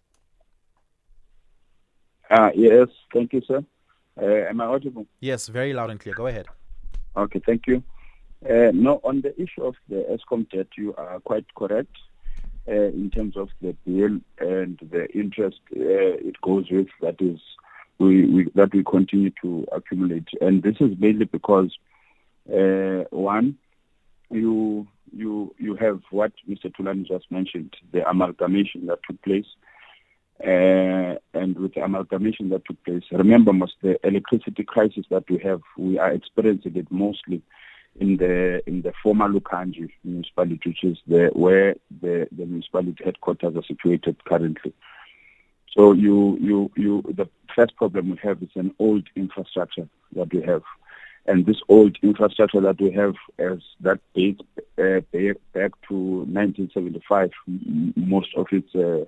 Uh, 2.29 2.49
yes, 2.53 2.89
thank 3.13 3.31
you, 3.31 3.41
sir. 3.47 3.63
Uh, 4.21 4.49
am 4.49 4.61
I 4.61 4.65
audible? 4.65 5.05
Yes, 5.19 5.47
very 5.47 5.73
loud 5.73 5.89
and 5.89 5.99
clear. 5.99 6.15
Go 6.15 6.27
ahead. 6.27 6.47
Okay, 7.15 7.41
thank 7.45 7.67
you. 7.67 7.83
Uh, 8.45 8.71
no, 8.73 8.99
on 9.03 9.21
the 9.21 9.39
issue 9.41 9.63
of 9.63 9.75
the 9.89 10.05
Eskom 10.09 10.49
debt, 10.49 10.67
you 10.77 10.93
are 10.95 11.19
quite 11.19 11.45
correct 11.55 11.95
uh, 12.67 12.71
in 12.71 13.09
terms 13.09 13.35
of 13.35 13.49
the 13.61 13.75
bill 13.85 14.19
and 14.39 14.79
the 14.91 15.07
interest 15.13 15.59
uh, 15.75 15.79
it 15.79 16.39
goes 16.41 16.65
with. 16.69 16.87
That 17.01 17.15
is, 17.19 17.39
we, 17.97 18.25
we, 18.25 18.51
that 18.55 18.73
we 18.73 18.83
continue 18.83 19.31
to 19.41 19.65
accumulate, 19.71 20.27
and 20.41 20.63
this 20.63 20.75
is 20.79 20.91
mainly 20.99 21.25
because 21.25 21.77
uh, 22.49 23.03
one, 23.11 23.57
you 24.31 24.87
you 25.11 25.53
you 25.57 25.75
have 25.75 26.01
what 26.11 26.31
Mr. 26.47 26.71
Tulani 26.71 27.07
just 27.07 27.31
mentioned, 27.31 27.75
the 27.91 28.07
amalgamation 28.07 28.85
that 28.87 28.99
took 29.07 29.21
place 29.21 29.47
and 30.41 31.57
with 31.57 31.73
the 31.73 31.83
amalgamation 31.83 32.49
that 32.49 32.65
took 32.65 32.81
place, 32.83 33.03
remember 33.11 33.51
most 33.51 33.75
the 33.81 33.99
electricity 34.07 34.63
crisis 34.63 35.05
that 35.09 35.29
we 35.29 35.37
have, 35.39 35.61
we 35.77 35.99
are 35.99 36.11
experiencing 36.11 36.75
it 36.77 36.89
mostly 36.91 37.41
in 37.99 38.17
the 38.17 38.61
in 38.67 38.81
the 38.81 38.93
former 39.03 39.27
Lukhanji 39.27 39.89
municipality, 40.03 40.69
which 40.69 40.83
is 40.83 40.97
the 41.07 41.29
where 41.33 41.75
the, 42.01 42.27
the 42.31 42.45
municipality 42.45 43.03
headquarters 43.03 43.55
are 43.55 43.63
situated 43.63 44.23
currently. 44.25 44.73
So 45.75 45.91
you 45.91 46.37
you 46.39 46.71
you 46.75 47.03
the 47.15 47.27
first 47.55 47.75
problem 47.75 48.11
we 48.11 48.17
have 48.23 48.41
is 48.41 48.49
an 48.55 48.73
old 48.79 49.07
infrastructure 49.15 49.87
that 50.15 50.33
we 50.33 50.41
have. 50.43 50.63
And 51.25 51.45
this 51.45 51.61
old 51.67 51.97
infrastructure 52.01 52.61
that 52.61 52.81
we 52.81 52.91
have 52.91 53.13
as 53.37 53.59
that 53.81 53.99
dates 54.15 54.41
uh, 54.79 55.01
back 55.53 55.71
to 55.89 55.95
1975, 56.25 57.29
most 57.95 58.29
of 58.35 58.47
its 58.51 58.73
uh, 58.73 59.05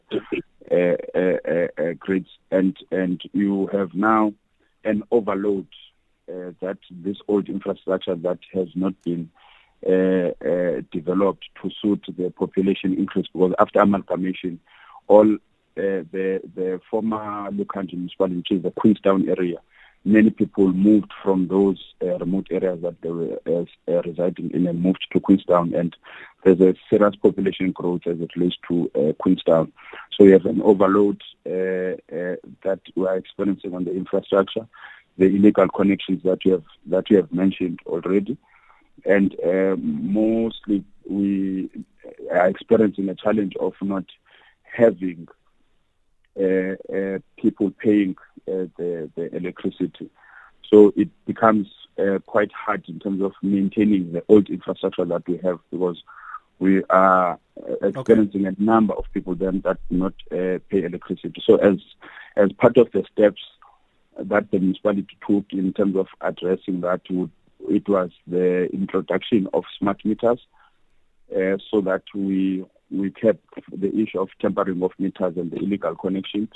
uh, 0.69 0.95
uh, 1.15 1.67
uh, 1.77 1.93
grids, 1.99 2.29
and 2.51 2.77
and 2.91 3.21
you 3.33 3.67
have 3.67 3.93
now 3.93 4.33
an 4.83 5.03
overload 5.11 5.67
that 6.27 6.77
this 6.89 7.17
old 7.27 7.49
infrastructure 7.49 8.15
that 8.15 8.39
has 8.53 8.69
not 8.73 8.93
been 9.03 9.29
developed 10.91 11.45
to 11.61 11.69
suit 11.81 12.05
the 12.17 12.29
population 12.31 12.93
increase 12.97 13.27
because 13.33 13.53
after 13.59 13.79
amalgamation, 13.79 14.59
all 15.07 15.37
the 15.75 16.41
the 16.55 16.79
former 16.89 17.49
which 17.51 18.51
is 18.51 18.63
the 18.63 18.71
Queenstown 18.71 19.27
area, 19.27 19.57
many 20.03 20.29
people 20.29 20.73
moved 20.73 21.11
from 21.23 21.47
those 21.47 21.93
uh, 22.01 22.17
remote 22.17 22.47
areas 22.49 22.81
that 22.81 22.99
they 23.01 23.09
were 23.09 23.39
uh, 23.45 23.65
uh, 23.91 24.01
residing 24.01 24.51
in 24.51 24.67
and 24.67 24.81
moved 24.81 25.05
to 25.11 25.19
Queenstown. 25.19 25.73
And 25.75 25.95
there's 26.43 26.59
a 26.59 26.75
serious 26.89 27.15
population 27.15 27.71
growth 27.71 28.01
as 28.07 28.19
it 28.19 28.35
relates 28.35 28.57
to 28.67 28.89
uh, 28.95 29.13
Queenstown. 29.19 29.71
So 30.17 30.25
we 30.25 30.31
have 30.31 30.45
an 30.45 30.61
overload 30.61 31.21
uh, 31.45 31.97
uh, 32.13 32.35
that 32.63 32.79
we 32.95 33.05
are 33.05 33.17
experiencing 33.17 33.75
on 33.75 33.85
the 33.85 33.95
infrastructure, 33.95 34.67
the 35.17 35.25
illegal 35.25 35.67
connections 35.67 36.23
that 36.23 36.45
you 36.45 36.53
have 36.53 36.63
that 36.87 37.09
you 37.09 37.17
have 37.17 37.31
mentioned 37.31 37.79
already, 37.85 38.37
and 39.05 39.35
mostly 39.77 40.83
we 41.07 41.69
are 42.31 42.47
experiencing 42.47 43.09
a 43.09 43.15
challenge 43.15 43.55
of 43.57 43.73
not 43.81 44.05
having 44.63 45.27
people 47.37 47.71
paying 47.71 48.15
uh, 48.47 48.65
the, 48.77 49.09
the 49.15 49.35
electricity. 49.35 50.09
So 50.69 50.93
it 50.95 51.09
becomes 51.25 51.67
uh, 51.99 52.19
quite 52.25 52.51
hard 52.53 52.85
in 52.87 52.99
terms 52.99 53.21
of 53.21 53.33
maintaining 53.41 54.13
the 54.13 54.23
old 54.29 54.49
infrastructure 54.49 55.05
that 55.05 55.27
we 55.27 55.37
have 55.37 55.59
because 55.69 56.01
we 56.59 56.83
are 56.85 57.39
uh, 57.57 57.87
experiencing 57.87 58.47
okay. 58.47 58.55
a 58.57 58.63
number 58.63 58.93
of 58.93 59.05
people 59.13 59.35
then 59.35 59.61
that 59.61 59.77
do 59.89 59.97
not 59.97 60.13
uh, 60.31 60.59
pay 60.69 60.83
electricity. 60.83 61.41
So 61.45 61.55
as 61.57 61.77
as 62.37 62.51
part 62.53 62.77
of 62.77 62.91
the 62.91 63.03
steps 63.11 63.41
that 64.17 64.49
the 64.51 64.59
municipality 64.59 65.17
took 65.27 65.45
in 65.51 65.73
terms 65.73 65.95
of 65.95 66.07
addressing 66.21 66.81
that, 66.81 67.01
would, 67.09 67.31
it 67.69 67.87
was 67.89 68.11
the 68.27 68.69
introduction 68.73 69.47
of 69.53 69.63
smart 69.77 70.03
meters, 70.05 70.39
uh, 71.35 71.57
so 71.69 71.81
that 71.81 72.03
we 72.13 72.65
we 72.89 73.09
kept 73.09 73.45
the 73.71 73.93
issue 73.95 74.19
of 74.19 74.29
tampering 74.41 74.83
of 74.83 74.91
meters 74.99 75.37
and 75.37 75.51
the 75.51 75.57
illegal 75.57 75.95
connection. 75.95 76.49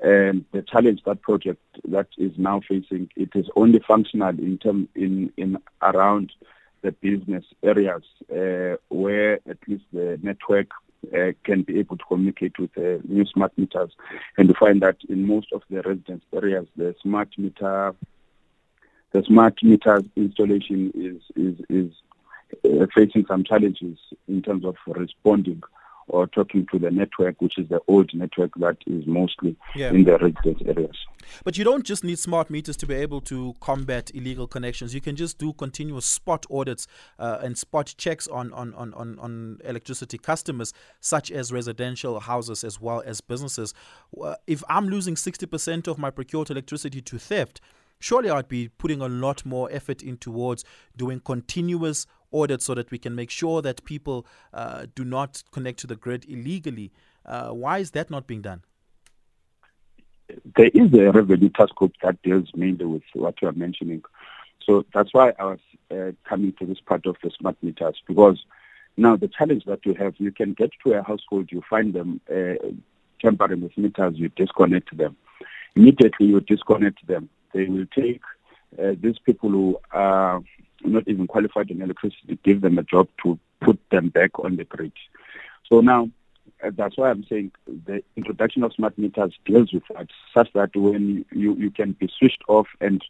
And 0.00 0.44
the 0.52 0.62
challenge 0.62 1.02
that 1.04 1.22
project 1.22 1.60
that 1.88 2.08
is 2.18 2.32
now 2.36 2.60
facing, 2.68 3.10
it 3.16 3.30
is 3.34 3.46
only 3.56 3.80
functional 3.80 4.38
in 4.38 4.58
term 4.58 4.88
in 4.94 5.32
in 5.36 5.58
around 5.82 6.32
the 6.82 6.92
business 6.92 7.44
areas 7.62 8.02
uh, 8.30 8.76
where 8.88 9.40
at 9.48 9.56
least 9.66 9.84
the 9.92 10.18
network 10.22 10.68
uh, 11.12 11.32
can 11.42 11.62
be 11.62 11.78
able 11.78 11.96
to 11.96 12.04
communicate 12.04 12.58
with 12.58 12.72
the 12.74 13.00
new 13.08 13.24
smart 13.26 13.56
meters. 13.56 13.90
And 14.36 14.48
we 14.48 14.54
find 14.54 14.82
that 14.82 14.96
in 15.08 15.26
most 15.26 15.52
of 15.52 15.62
the 15.70 15.82
residence 15.82 16.24
areas, 16.32 16.66
the 16.76 16.94
smart 17.02 17.30
meter, 17.38 17.94
the 19.12 19.22
smart 19.22 19.62
meter 19.62 20.02
installation 20.16 20.92
is 20.94 21.22
is 21.36 21.64
is 21.68 21.92
uh, 22.64 22.86
facing 22.94 23.24
some 23.26 23.44
challenges 23.44 23.98
in 24.28 24.42
terms 24.42 24.64
of 24.64 24.76
responding 24.86 25.62
or 26.08 26.26
talking 26.26 26.66
to 26.70 26.78
the 26.78 26.90
network, 26.90 27.40
which 27.40 27.58
is 27.58 27.68
the 27.68 27.80
old 27.88 28.12
network 28.14 28.50
that 28.56 28.76
is 28.86 29.06
mostly 29.06 29.56
yeah. 29.74 29.90
in 29.90 30.04
the 30.04 30.18
residence 30.18 30.60
areas. 30.66 30.96
But 31.44 31.56
you 31.56 31.64
don't 31.64 31.84
just 31.84 32.04
need 32.04 32.18
smart 32.18 32.50
meters 32.50 32.76
to 32.78 32.86
be 32.86 32.94
able 32.94 33.22
to 33.22 33.54
combat 33.60 34.10
illegal 34.14 34.46
connections. 34.46 34.94
You 34.94 35.00
can 35.00 35.16
just 35.16 35.38
do 35.38 35.54
continuous 35.54 36.04
spot 36.04 36.44
audits 36.50 36.86
uh, 37.18 37.38
and 37.42 37.56
spot 37.56 37.94
checks 37.96 38.28
on, 38.28 38.52
on, 38.52 38.74
on, 38.74 38.92
on, 38.94 39.18
on 39.18 39.58
electricity 39.64 40.18
customers, 40.18 40.74
such 41.00 41.30
as 41.30 41.52
residential 41.52 42.20
houses 42.20 42.64
as 42.64 42.80
well 42.80 43.02
as 43.06 43.20
businesses. 43.20 43.72
Uh, 44.20 44.34
if 44.46 44.62
I'm 44.68 44.88
losing 44.88 45.14
60% 45.14 45.88
of 45.88 45.98
my 45.98 46.10
procured 46.10 46.50
electricity 46.50 47.00
to 47.00 47.18
theft, 47.18 47.62
surely 47.98 48.28
I'd 48.28 48.48
be 48.48 48.68
putting 48.68 49.00
a 49.00 49.08
lot 49.08 49.46
more 49.46 49.70
effort 49.72 50.02
in 50.02 50.18
towards 50.18 50.64
doing 50.94 51.20
continuous 51.20 52.06
audits 52.34 52.64
so 52.64 52.74
that 52.74 52.90
we 52.90 52.98
can 52.98 53.14
make 53.14 53.30
sure 53.30 53.62
that 53.62 53.84
people 53.84 54.26
uh, 54.52 54.86
do 54.94 55.04
not 55.04 55.42
connect 55.52 55.78
to 55.80 55.86
the 55.86 55.96
grid 55.96 56.24
illegally. 56.28 56.92
Uh, 57.24 57.50
why 57.50 57.78
is 57.78 57.92
that 57.92 58.10
not 58.10 58.26
being 58.26 58.42
done? 58.42 58.62
There 60.56 60.70
is 60.74 60.92
a 60.94 61.12
revenue 61.12 61.50
task 61.50 61.74
group 61.74 61.92
that 62.02 62.20
deals 62.22 62.48
mainly 62.54 62.84
with 62.84 63.02
what 63.12 63.40
you 63.40 63.48
are 63.48 63.52
mentioning. 63.52 64.02
So 64.64 64.84
that's 64.94 65.12
why 65.12 65.32
I 65.38 65.44
was 65.44 65.58
uh, 65.90 66.12
coming 66.28 66.54
to 66.58 66.66
this 66.66 66.80
part 66.80 67.06
of 67.06 67.16
the 67.22 67.30
smart 67.38 67.56
meters 67.62 68.00
because 68.06 68.44
now 68.96 69.16
the 69.16 69.28
challenge 69.28 69.64
that 69.66 69.84
you 69.84 69.94
have, 69.94 70.14
you 70.18 70.32
can 70.32 70.54
get 70.54 70.70
to 70.84 70.94
a 70.94 71.02
household, 71.02 71.50
you 71.50 71.62
find 71.68 71.92
them 71.92 72.20
uh, 72.30 72.54
tampering 73.20 73.60
with 73.60 73.76
meters, 73.76 74.14
you 74.16 74.28
disconnect 74.30 74.96
them. 74.96 75.16
Immediately 75.76 76.26
you 76.26 76.40
disconnect 76.40 77.06
them. 77.06 77.28
They 77.52 77.66
will 77.66 77.86
take 77.94 78.22
uh, 78.78 78.92
these 79.00 79.18
people 79.18 79.50
who 79.50 79.78
are 79.92 80.40
not 80.84 81.08
even 81.08 81.26
qualified 81.26 81.70
in 81.70 81.82
electricity, 81.82 82.38
give 82.44 82.60
them 82.60 82.78
a 82.78 82.82
job 82.82 83.08
to 83.22 83.38
put 83.60 83.78
them 83.90 84.08
back 84.08 84.38
on 84.38 84.56
the 84.56 84.64
grid. 84.64 84.92
So 85.68 85.80
now, 85.80 86.10
uh, 86.62 86.70
that's 86.76 86.96
why 86.96 87.10
I'm 87.10 87.24
saying 87.24 87.52
the 87.66 88.02
introduction 88.16 88.62
of 88.62 88.72
smart 88.72 88.96
meters 88.98 89.32
deals 89.44 89.72
with 89.72 89.82
that, 89.94 90.08
such 90.32 90.52
that 90.54 90.74
when 90.74 91.24
you, 91.32 91.54
you 91.56 91.70
can 91.70 91.92
be 91.92 92.08
switched 92.18 92.42
off 92.48 92.68
and 92.80 93.02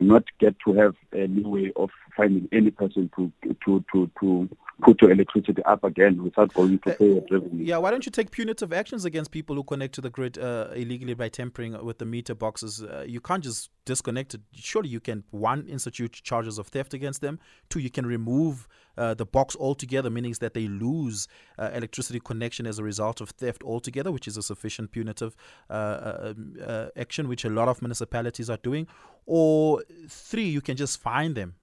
not 0.00 0.24
get 0.38 0.56
to 0.64 0.72
have 0.74 0.94
a 1.12 1.26
leeway 1.26 1.72
of 1.76 1.90
finding 2.16 2.48
any 2.52 2.70
person 2.70 3.10
to 3.16 3.32
to 3.64 3.84
to 3.92 4.10
to 4.20 4.48
put 4.82 5.00
your 5.00 5.10
electricity 5.10 5.62
up 5.64 5.84
again 5.84 6.22
without 6.22 6.52
going 6.52 6.78
to 6.80 6.94
pay 6.94 7.18
a 7.18 7.22
revenue. 7.30 7.64
Yeah, 7.64 7.78
why 7.78 7.90
don't 7.90 8.04
you 8.04 8.12
take 8.12 8.30
punitive 8.30 8.72
actions 8.72 9.04
against 9.04 9.30
people 9.30 9.56
who 9.56 9.64
connect 9.64 9.94
to 9.94 10.00
the 10.00 10.10
grid 10.10 10.38
uh, 10.38 10.68
illegally 10.74 11.14
by 11.14 11.28
tampering 11.28 11.82
with 11.84 11.98
the 11.98 12.04
meter 12.04 12.34
boxes? 12.34 12.82
Uh, 12.82 13.04
you 13.06 13.20
can't 13.20 13.42
just 13.42 13.70
disconnect 13.86 14.34
it. 14.34 14.42
Surely 14.52 14.88
you 14.88 15.00
can 15.00 15.24
one 15.30 15.66
institute 15.66 16.12
charges 16.12 16.58
of 16.58 16.68
theft 16.68 16.92
against 16.92 17.20
them. 17.20 17.38
Two, 17.70 17.78
you 17.78 17.90
can 17.90 18.04
remove 18.04 18.68
uh, 18.98 19.14
the 19.14 19.24
box 19.24 19.56
altogether, 19.56 20.10
meaning 20.10 20.34
that 20.40 20.54
they 20.54 20.68
lose 20.68 21.28
uh, 21.58 21.70
electricity 21.72 22.20
connection 22.20 22.66
as 22.66 22.78
a 22.78 22.84
result 22.84 23.20
of 23.20 23.30
theft 23.30 23.62
altogether, 23.62 24.12
which 24.12 24.28
is 24.28 24.36
a 24.36 24.42
sufficient 24.42 24.90
punitive 24.90 25.36
uh, 25.70 25.72
uh, 25.72 26.34
um, 26.36 26.90
action, 26.96 27.28
which 27.28 27.44
a 27.44 27.50
lot 27.50 27.68
of 27.68 27.80
municipalities 27.80 28.50
are 28.50 28.58
doing. 28.58 28.86
Or 29.24 29.82
three, 30.08 30.48
you 30.48 30.60
can 30.60 30.76
just 30.76 31.00
fine 31.00 31.34
them 31.34 31.54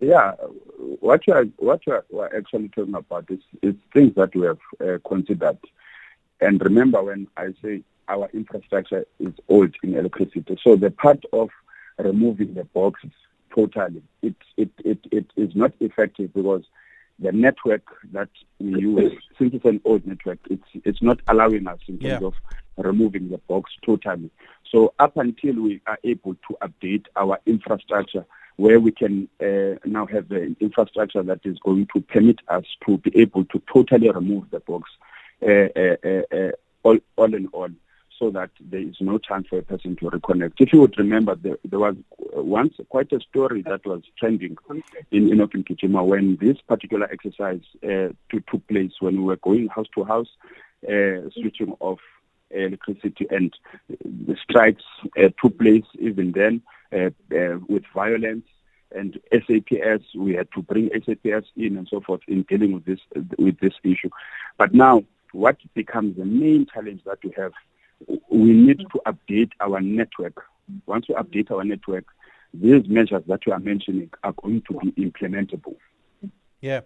yeah, 0.00 0.32
what 1.00 1.26
you 1.26 1.34
are 1.34 1.44
what 1.58 1.86
you 1.86 1.94
are 1.94 2.36
actually 2.36 2.68
talking 2.68 2.94
about 2.94 3.30
is, 3.30 3.40
is 3.62 3.74
things 3.92 4.14
that 4.14 4.34
we 4.34 4.46
have 4.46 4.58
uh, 4.80 4.98
considered. 5.06 5.58
And 6.40 6.60
remember, 6.62 7.02
when 7.02 7.26
I 7.36 7.54
say 7.62 7.82
our 8.06 8.30
infrastructure 8.32 9.04
is 9.18 9.34
old 9.48 9.74
in 9.82 9.94
electricity, 9.96 10.58
so 10.62 10.76
the 10.76 10.90
part 10.90 11.24
of 11.32 11.50
removing 11.98 12.54
the 12.54 12.64
boxes 12.64 13.10
totally, 13.54 14.02
it 14.22 14.36
it 14.56 14.70
it, 14.84 14.98
it 15.10 15.26
is 15.36 15.54
not 15.56 15.72
effective 15.80 16.32
because 16.32 16.64
the 17.18 17.32
network 17.32 17.82
that 18.12 18.28
we 18.60 18.80
use, 18.80 19.12
since 19.36 19.52
it's 19.52 19.64
an 19.64 19.80
old 19.84 20.06
network, 20.06 20.38
it's 20.48 20.68
it's 20.84 21.02
not 21.02 21.18
allowing 21.26 21.66
us 21.66 21.80
in 21.88 21.98
terms 21.98 22.20
yeah. 22.20 22.26
of 22.26 22.34
removing 22.76 23.28
the 23.30 23.38
box 23.38 23.72
totally. 23.84 24.30
So 24.70 24.92
up 24.98 25.16
until 25.16 25.62
we 25.62 25.80
are 25.86 25.98
able 26.04 26.34
to 26.34 26.56
update 26.62 27.06
our 27.16 27.38
infrastructure 27.46 28.24
where 28.56 28.80
we 28.80 28.90
can 28.90 29.28
uh, 29.40 29.78
now 29.84 30.04
have 30.06 30.28
the 30.28 30.54
infrastructure 30.60 31.22
that 31.22 31.40
is 31.44 31.58
going 31.60 31.86
to 31.94 32.00
permit 32.02 32.40
us 32.48 32.64
to 32.86 32.98
be 32.98 33.16
able 33.16 33.44
to 33.46 33.62
totally 33.72 34.10
remove 34.10 34.50
the 34.50 34.60
box 34.60 34.90
uh, 35.42 35.68
uh, 35.76 35.96
uh, 36.04 36.36
uh 36.36 36.50
all, 36.82 36.98
all 37.16 37.34
in 37.34 37.46
all 37.48 37.68
so 38.18 38.30
that 38.30 38.50
there 38.60 38.80
is 38.80 38.96
no 39.00 39.16
time 39.18 39.44
for 39.48 39.60
a 39.60 39.62
person 39.62 39.94
to 39.94 40.06
reconnect. 40.06 40.54
If 40.58 40.72
you 40.72 40.80
would 40.80 40.98
remember, 40.98 41.36
there, 41.36 41.56
there 41.64 41.78
was 41.78 41.94
once 42.32 42.74
quite 42.88 43.12
a 43.12 43.20
story 43.20 43.62
that 43.62 43.86
was 43.86 44.02
trending 44.18 44.56
in 45.12 45.28
Enoch 45.28 45.52
Mgijima 45.52 46.04
when 46.04 46.36
this 46.40 46.56
particular 46.66 47.08
exercise 47.12 47.60
uh, 47.84 48.08
took 48.28 48.66
place 48.66 48.90
when 48.98 49.18
we 49.18 49.22
were 49.22 49.36
going 49.36 49.68
house 49.68 49.86
to 49.94 50.02
house, 50.02 50.28
switching 50.82 51.76
off 51.78 52.00
electricity 52.50 53.26
and 53.30 53.54
the 53.88 54.36
strikes 54.42 54.84
took 55.40 55.58
place 55.58 55.84
even 55.98 56.32
then. 56.32 56.62
Uh, 56.90 57.10
uh, 57.36 57.58
with 57.68 57.82
violence 57.92 58.46
and 58.92 59.20
SAPS. 59.30 60.04
We 60.16 60.32
had 60.32 60.48
to 60.54 60.62
bring 60.62 60.88
SAPS 60.88 61.46
in 61.54 61.76
and 61.76 61.86
so 61.86 62.00
forth 62.00 62.22
in 62.26 62.44
dealing 62.44 62.72
with 62.72 62.86
this 62.86 63.00
with 63.36 63.60
this 63.60 63.74
issue. 63.84 64.08
But 64.56 64.72
now, 64.72 65.04
what 65.32 65.58
becomes 65.74 66.16
the 66.16 66.24
main 66.24 66.64
challenge 66.64 67.02
that 67.04 67.18
we 67.22 67.34
have? 67.36 67.52
We 68.30 68.54
need 68.54 68.78
to 68.78 69.00
update 69.04 69.50
our 69.60 69.82
network. 69.82 70.42
Once 70.86 71.08
we 71.10 71.14
update 71.14 71.50
our 71.50 71.62
network, 71.62 72.06
these 72.54 72.88
measures 72.88 73.24
that 73.26 73.44
you 73.44 73.52
are 73.52 73.60
mentioning 73.60 74.10
are 74.24 74.32
going 74.42 74.62
to 74.70 74.78
be 74.80 74.92
implementable. 74.92 75.76
Yeah. 76.62 76.80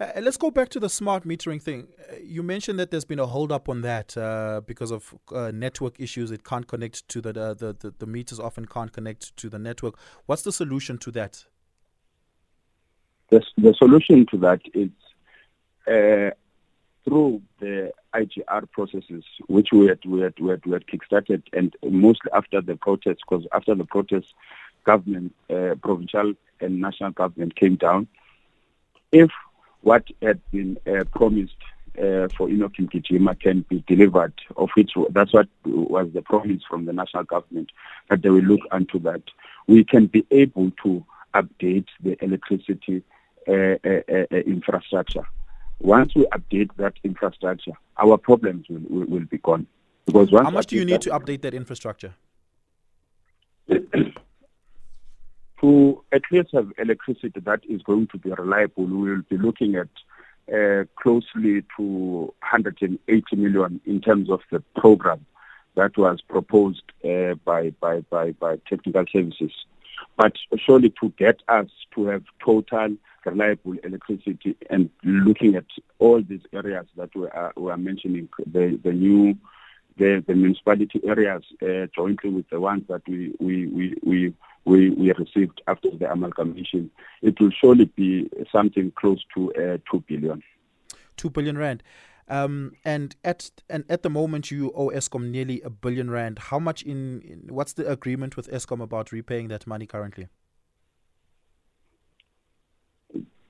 Uh, 0.00 0.12
let's 0.20 0.36
go 0.36 0.50
back 0.50 0.68
to 0.68 0.78
the 0.78 0.88
smart 0.88 1.24
metering 1.24 1.60
thing. 1.60 1.88
Uh, 1.98 2.16
you 2.22 2.42
mentioned 2.42 2.78
that 2.78 2.90
there's 2.90 3.04
been 3.04 3.18
a 3.18 3.26
hold 3.26 3.50
up 3.50 3.68
on 3.68 3.82
that 3.82 4.16
uh, 4.16 4.60
because 4.64 4.92
of 4.92 5.14
uh, 5.34 5.50
network 5.52 5.98
issues. 5.98 6.30
It 6.30 6.44
can't 6.44 6.68
connect 6.68 7.08
to 7.08 7.20
the, 7.20 7.32
the, 7.32 7.76
the 7.78 7.92
the 7.98 8.06
meters. 8.06 8.38
Often 8.38 8.66
can't 8.66 8.92
connect 8.92 9.36
to 9.36 9.48
the 9.48 9.58
network. 9.58 9.98
What's 10.26 10.42
the 10.42 10.52
solution 10.52 10.98
to 10.98 11.10
that? 11.12 11.44
The 13.30 13.42
the 13.56 13.74
solution 13.74 14.24
to 14.26 14.36
that 14.38 14.60
is 14.72 14.90
uh, 15.88 16.30
through 17.04 17.42
the 17.58 17.92
IGR 18.14 18.70
processes, 18.70 19.24
which 19.48 19.70
we 19.72 19.86
had 19.88 19.98
we 20.04 20.20
had 20.20 20.34
we 20.38 20.50
had, 20.50 20.64
we 20.64 20.72
had 20.74 20.86
kickstarted, 20.86 21.42
and 21.52 21.74
mostly 21.82 22.30
after 22.32 22.60
the 22.60 22.76
protests, 22.76 23.22
because 23.28 23.48
after 23.52 23.74
the 23.74 23.84
protests, 23.84 24.32
government, 24.84 25.34
provincial 25.82 26.34
and 26.60 26.80
national 26.80 27.10
government 27.10 27.56
came 27.56 27.74
down. 27.74 28.06
If 29.10 29.30
what 29.88 30.04
had 30.20 30.38
been 30.50 30.76
uh, 30.86 31.04
promised 31.18 31.56
uh, 31.96 32.28
for 32.36 32.50
Enoch 32.50 32.74
Mgijima 32.78 33.40
can 33.40 33.64
be 33.70 33.82
delivered, 33.86 34.34
of 34.56 34.68
which 34.76 34.92
that's 35.10 35.32
what 35.32 35.48
was 35.64 36.08
the 36.12 36.20
promise 36.20 36.62
from 36.68 36.84
the 36.84 36.92
national 36.92 37.24
government, 37.24 37.70
that 38.10 38.20
they 38.20 38.28
will 38.28 38.42
look 38.42 38.60
into 38.70 38.98
that. 38.98 39.22
We 39.66 39.84
can 39.84 40.04
be 40.06 40.26
able 40.30 40.72
to 40.84 40.90
update 41.34 41.86
the 42.02 42.22
electricity 42.22 43.02
uh, 43.48 43.76
uh, 43.90 44.00
uh, 44.12 44.36
infrastructure. 44.56 45.26
Once 45.80 46.14
we 46.14 46.26
update 46.36 46.70
that 46.76 46.92
infrastructure, 47.02 47.72
our 47.96 48.18
problems 48.18 48.66
will, 48.68 48.82
will, 48.90 49.06
will 49.06 49.24
be 49.24 49.38
gone. 49.38 49.66
Because 50.04 50.30
once 50.30 50.44
How 50.44 50.50
much 50.50 50.66
do 50.66 50.76
you 50.76 50.84
need 50.84 51.00
to 51.02 51.10
update 51.10 51.40
that 51.42 51.54
infrastructure? 51.54 52.12
to 55.60 56.02
at 56.12 56.22
least 56.30 56.50
have 56.52 56.72
electricity 56.78 57.40
that 57.40 57.60
is 57.68 57.82
going 57.82 58.06
to 58.08 58.18
be 58.18 58.30
reliable, 58.30 58.84
we 58.84 59.10
will 59.10 59.22
be 59.28 59.38
looking 59.38 59.74
at 59.76 59.88
uh, 60.52 60.84
closely 60.96 61.62
to 61.76 62.32
180 62.40 63.36
million 63.36 63.80
in 63.84 64.00
terms 64.00 64.30
of 64.30 64.40
the 64.50 64.60
program 64.76 65.24
that 65.74 65.96
was 65.96 66.20
proposed 66.22 66.82
uh, 67.04 67.34
by, 67.44 67.70
by, 67.80 68.00
by, 68.10 68.32
by 68.32 68.56
technical 68.68 69.04
services. 69.12 69.52
But 70.16 70.32
surely 70.56 70.92
to 71.00 71.12
get 71.18 71.40
us 71.48 71.68
to 71.94 72.06
have 72.06 72.24
total 72.44 72.96
reliable 73.24 73.74
electricity 73.84 74.56
and 74.70 74.90
looking 75.04 75.54
at 75.54 75.66
all 75.98 76.22
these 76.22 76.40
areas 76.52 76.86
that 76.96 77.14
we 77.14 77.28
are, 77.28 77.52
we 77.56 77.70
are 77.70 77.76
mentioning, 77.76 78.28
the, 78.38 78.80
the 78.82 78.92
new 78.92 79.36
the, 79.98 80.24
the 80.26 80.34
municipality 80.34 81.00
areas 81.04 81.42
uh, 81.62 81.86
jointly 81.94 82.30
with 82.30 82.48
the 82.50 82.60
ones 82.60 82.84
that 82.88 83.02
we, 83.08 83.34
we, 83.40 83.66
we, 83.66 83.94
we 84.02 84.34
we, 84.68 84.90
we 84.90 85.12
received 85.12 85.62
after 85.66 85.88
the 85.90 86.10
amalgamation, 86.10 86.90
it 87.22 87.40
will 87.40 87.50
surely 87.50 87.86
be 87.86 88.28
something 88.52 88.92
close 88.96 89.24
to 89.34 89.52
uh, 89.54 89.78
2 89.90 90.04
billion. 90.06 90.42
2 91.16 91.30
billion 91.30 91.56
rand. 91.56 91.82
Um, 92.28 92.72
and 92.84 93.16
at 93.24 93.50
and 93.70 93.84
at 93.88 94.02
the 94.02 94.10
moment, 94.10 94.50
you 94.50 94.70
owe 94.74 94.90
Eskom 94.90 95.30
nearly 95.30 95.62
a 95.62 95.70
billion 95.70 96.10
rand. 96.10 96.38
How 96.38 96.58
much 96.58 96.82
in, 96.82 97.22
in 97.22 97.54
what's 97.54 97.72
the 97.72 97.90
agreement 97.90 98.36
with 98.36 98.50
Eskom 98.50 98.82
about 98.82 99.12
repaying 99.12 99.48
that 99.48 99.66
money 99.66 99.86
currently? 99.86 100.28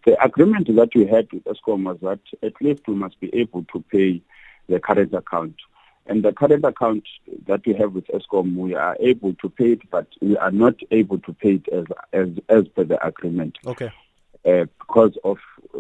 The 0.07 0.23
agreement 0.25 0.69
that 0.77 0.91
we 0.95 1.07
had 1.07 1.27
with 1.33 1.43
Eskom 1.45 1.83
was 1.85 1.99
that 2.03 2.21
at 2.41 2.53
least 2.61 2.83
we 2.87 2.95
must 2.95 3.19
be 3.19 3.35
able 3.35 3.65
to 3.73 3.85
pay 3.91 4.23
the 4.69 4.79
current 4.79 5.13
account. 5.13 5.57
And 6.09 6.25
the 6.25 6.33
current 6.33 6.65
account 6.65 7.05
that 7.47 7.67
we 7.67 7.75
have 7.75 7.93
with 7.93 8.07
Eskom, 8.09 8.57
we 8.57 8.75
are 8.75 8.97
able 8.99 9.35
to 9.35 9.49
pay 9.49 9.73
it, 9.73 9.91
but 9.91 10.07
we 10.21 10.37
are 10.39 10.51
not 10.51 10.75
able 10.91 11.19
to 11.19 11.33
pay 11.35 11.55
it 11.57 11.69
as 11.69 11.85
as 12.13 12.29
as 12.49 12.67
per 12.69 12.85
the 12.85 13.05
agreement. 13.07 13.59
Okay. 13.67 13.93
Uh, 14.45 14.65
because 14.79 15.19
of 15.25 15.37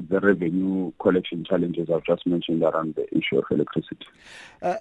the 0.08 0.20
revenue 0.20 0.92
collection 1.00 1.44
challenges 1.44 1.88
I've 1.88 2.04
just 2.04 2.26
mentioned 2.26 2.62
around 2.62 2.96
the 2.96 3.06
issue 3.16 3.38
of 3.38 3.44
electricity. 3.50 4.06
Uh, 4.60 4.76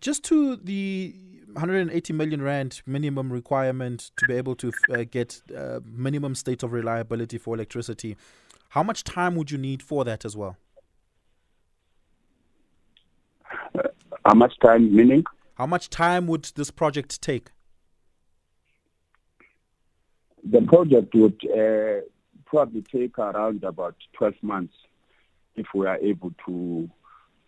just 0.00 0.24
to 0.24 0.56
the 0.56 1.14
180 1.52 2.12
million 2.12 2.42
rand 2.42 2.82
minimum 2.84 3.32
requirement 3.32 4.10
to 4.16 4.26
be 4.26 4.34
able 4.34 4.56
to 4.56 4.72
uh, 4.92 5.04
get 5.10 5.40
uh, 5.56 5.80
minimum 5.84 6.34
state 6.34 6.62
of 6.62 6.72
reliability 6.72 7.38
for 7.38 7.54
electricity, 7.54 8.16
how 8.70 8.82
much 8.82 9.04
time 9.04 9.36
would 9.36 9.50
you 9.50 9.58
need 9.58 9.82
for 9.82 10.04
that 10.04 10.24
as 10.24 10.36
well? 10.36 10.56
How 14.24 14.34
much 14.34 14.58
time, 14.60 14.94
meaning? 14.94 15.24
How 15.54 15.66
much 15.66 15.90
time 15.90 16.26
would 16.26 16.44
this 16.56 16.70
project 16.70 17.20
take? 17.20 17.50
The 20.42 20.62
project 20.62 21.14
would 21.14 21.40
uh, 21.50 22.06
probably 22.46 22.82
take 22.82 23.18
around 23.18 23.64
about 23.64 23.96
12 24.14 24.34
months 24.42 24.74
if 25.56 25.66
we 25.74 25.86
are 25.86 25.98
able 25.98 26.32
to 26.46 26.90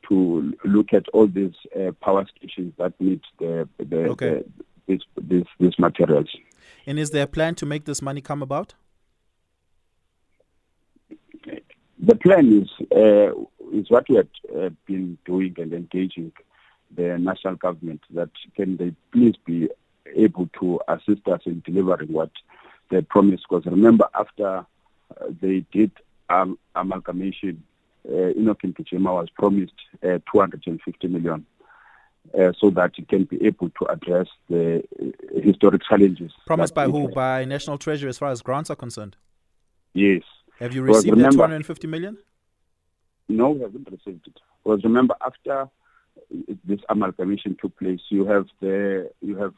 to 0.08 0.54
look 0.64 0.92
at 0.92 1.08
all 1.08 1.26
these 1.26 1.54
uh, 1.74 1.90
power 2.00 2.24
stations 2.36 2.72
that 2.78 2.92
need 3.00 3.20
the, 3.40 3.68
the, 3.78 4.04
okay. 4.04 4.44
the 4.86 5.00
this, 5.18 5.44
this, 5.58 5.78
materials. 5.80 6.28
And 6.86 6.96
is 6.96 7.10
there 7.10 7.24
a 7.24 7.26
plan 7.26 7.56
to 7.56 7.66
make 7.66 7.86
this 7.86 8.00
money 8.00 8.20
come 8.20 8.40
about? 8.40 8.74
The 11.98 12.14
plan 12.14 12.62
is 12.62 12.86
uh, 12.92 13.32
is 13.72 13.90
what 13.90 14.08
we 14.08 14.16
have 14.16 14.28
uh, 14.56 14.68
been 14.86 15.18
doing 15.24 15.54
and 15.58 15.72
engaging 15.72 16.32
the 16.94 17.18
national 17.18 17.56
government 17.56 18.00
that 18.10 18.30
can 18.54 18.76
they 18.76 18.94
please 19.12 19.34
be 19.44 19.68
able 20.14 20.48
to 20.60 20.80
assist 20.88 21.26
us 21.28 21.40
in 21.46 21.62
delivering 21.64 22.12
what 22.12 22.30
they 22.90 23.02
promised. 23.02 23.44
Because 23.48 23.66
remember, 23.66 24.08
after 24.14 24.58
uh, 24.58 24.64
they 25.40 25.64
did 25.72 25.90
um, 26.28 26.58
amalgamation, 26.74 27.62
uh, 28.08 28.30
Enoch 28.30 28.60
Mgijima 28.62 29.12
was 29.14 29.30
promised 29.30 29.74
uh, 30.02 30.18
250 30.30 31.08
million. 31.08 31.44
uh, 32.34 32.52
so 32.58 32.70
that 32.70 32.92
it 32.98 33.08
can 33.08 33.24
be 33.24 33.44
able 33.44 33.70
to 33.70 33.86
address 33.86 34.26
the 34.48 34.82
uh, 35.00 35.40
historic 35.40 35.82
challenges. 35.88 36.32
Promised 36.46 36.74
by 36.74 36.86
who? 36.86 37.06
Has. 37.06 37.14
By 37.14 37.44
National 37.44 37.78
Treasury 37.78 38.08
as 38.08 38.18
far 38.18 38.30
as 38.30 38.42
grants 38.42 38.70
are 38.70 38.76
concerned? 38.76 39.16
Yes. 39.94 40.22
Have 40.58 40.74
you 40.74 40.82
received 40.82 41.16
remember, 41.16 41.36
that 41.36 41.48
250 41.48 41.86
million? 41.86 42.18
No, 43.28 43.50
we 43.50 43.60
haven't 43.60 43.88
received 43.90 44.26
it. 44.26 44.38
Because 44.62 44.82
remember, 44.84 45.14
after 45.24 45.68
this 46.64 46.80
amalgamation 46.88 47.56
took 47.60 47.76
place, 47.78 48.00
you 48.08 48.26
have 48.26 48.46
the 48.60 49.10
you 49.20 49.36
have 49.36 49.54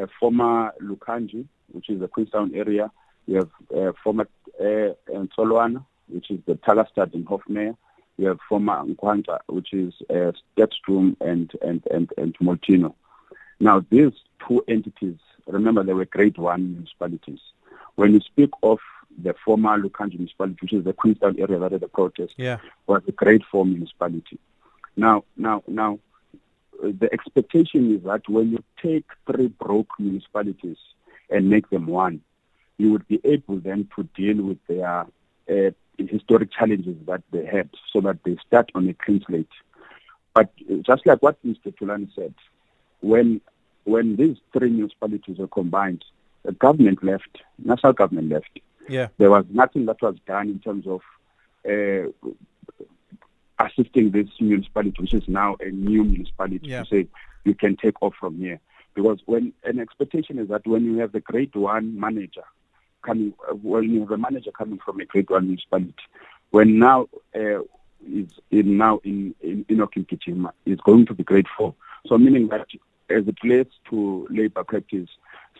uh, 0.00 0.06
former 0.18 0.72
Lukhanji, 0.80 1.46
which 1.72 1.90
is 1.90 2.00
the 2.00 2.08
Queenstown 2.08 2.54
area. 2.54 2.90
You 3.26 3.36
have 3.36 3.50
uh, 3.76 3.92
former 4.02 4.28
uh, 4.60 4.94
Tsolwana, 5.08 5.84
which 6.08 6.30
is 6.30 6.40
the 6.46 6.54
Tarkastad 6.54 7.14
in 7.14 7.24
Hofmeyr. 7.24 7.76
You 8.18 8.28
have 8.28 8.38
former 8.48 8.82
Nkwanta, 8.84 9.38
which 9.46 9.72
is 9.72 9.94
uh, 10.10 10.32
Sterkstroom 10.56 11.16
and, 11.20 11.50
and, 11.62 11.86
and, 11.90 12.12
and 12.18 12.36
Molteno. 12.38 12.94
Now, 13.60 13.84
these 13.90 14.12
two 14.46 14.64
entities, 14.68 15.18
remember, 15.46 15.82
they 15.82 15.94
were 15.94 16.04
grade 16.04 16.36
one 16.36 16.72
municipalities. 16.72 17.40
When 17.94 18.12
you 18.12 18.20
speak 18.20 18.50
of 18.62 18.78
the 19.22 19.34
former 19.44 19.78
Lukhanji 19.78 20.14
municipality, 20.14 20.58
which 20.60 20.72
is 20.72 20.84
the 20.84 20.92
Queenstown 20.92 21.38
area 21.38 21.58
that 21.58 21.72
had 21.72 21.80
the 21.80 21.88
protest, 21.88 22.34
yeah. 22.36 22.58
was 22.86 23.02
a 23.06 23.12
grade 23.12 23.42
four 23.50 23.64
municipality. 23.64 24.38
Now, 24.96 25.24
now, 25.36 25.62
now, 25.66 25.98
the 26.82 27.08
expectation 27.12 27.94
is 27.96 28.04
that 28.04 28.28
when 28.28 28.50
you 28.50 28.64
take 28.82 29.04
three 29.26 29.48
broke 29.48 29.90
municipalities 29.98 30.76
and 31.30 31.48
make 31.48 31.70
them 31.70 31.86
one, 31.86 32.20
you 32.78 32.92
would 32.92 33.06
be 33.06 33.20
able 33.24 33.58
then 33.58 33.88
to 33.96 34.02
deal 34.16 34.42
with 34.42 34.58
their 34.66 35.06
uh, 35.48 35.70
historic 35.98 36.50
challenges 36.52 36.96
that 37.06 37.22
they 37.30 37.44
had 37.46 37.70
so 37.92 38.00
that 38.00 38.18
they 38.24 38.36
start 38.46 38.70
on 38.74 38.88
a 38.88 38.94
clean 38.94 39.22
slate. 39.26 39.48
But 40.34 40.50
just 40.82 41.06
like 41.06 41.22
what 41.22 41.36
Mr. 41.46 41.74
Tulani 41.76 42.08
said, 42.14 42.34
when 43.00 43.40
when 43.84 44.16
these 44.16 44.36
three 44.52 44.70
municipalities 44.70 45.38
were 45.38 45.48
combined, 45.48 46.04
the 46.44 46.52
government 46.52 47.02
left, 47.02 47.42
national 47.64 47.92
government 47.92 48.28
left. 48.28 48.60
Yeah. 48.88 49.08
There 49.18 49.30
was 49.30 49.44
nothing 49.50 49.86
that 49.86 50.00
was 50.00 50.16
done 50.26 50.48
in 50.48 50.58
terms 50.60 50.86
of 50.86 51.00
uh, 51.68 52.10
assisting 53.66 54.10
this 54.10 54.28
municipality, 54.40 54.96
which 55.00 55.14
is 55.14 55.28
now 55.28 55.56
a 55.60 55.70
new 55.70 56.04
municipality, 56.04 56.60
yeah. 56.62 56.82
to 56.82 56.88
say 56.88 57.08
you 57.44 57.54
can 57.54 57.76
take 57.76 58.00
off 58.02 58.14
from 58.18 58.36
here. 58.38 58.60
Because 58.94 59.20
when 59.26 59.52
an 59.64 59.78
expectation 59.80 60.38
is 60.38 60.48
that 60.48 60.66
when 60.66 60.84
you 60.84 60.98
have 60.98 61.12
the 61.12 61.20
grade 61.20 61.54
one 61.54 61.98
manager 61.98 62.44
coming, 63.02 63.34
when 63.62 63.90
you 63.90 64.00
have 64.00 64.10
a 64.10 64.18
manager 64.18 64.52
coming 64.52 64.78
from 64.84 65.00
a 65.00 65.06
grade 65.06 65.30
one 65.30 65.46
municipality, 65.46 65.94
when 66.50 66.78
now 66.78 67.08
uh, 67.34 67.60
is 68.06 68.28
in 68.50 68.76
now 68.76 69.00
in 69.04 69.34
in 69.40 69.64
is 70.66 70.80
going 70.80 71.06
to 71.06 71.14
be 71.14 71.24
grade 71.24 71.46
four. 71.56 71.74
So 72.06 72.18
meaning 72.18 72.48
that 72.48 72.66
as 73.10 73.26
it 73.26 73.36
relates 73.42 73.74
to 73.90 74.26
labor 74.30 74.64
practice, 74.64 75.08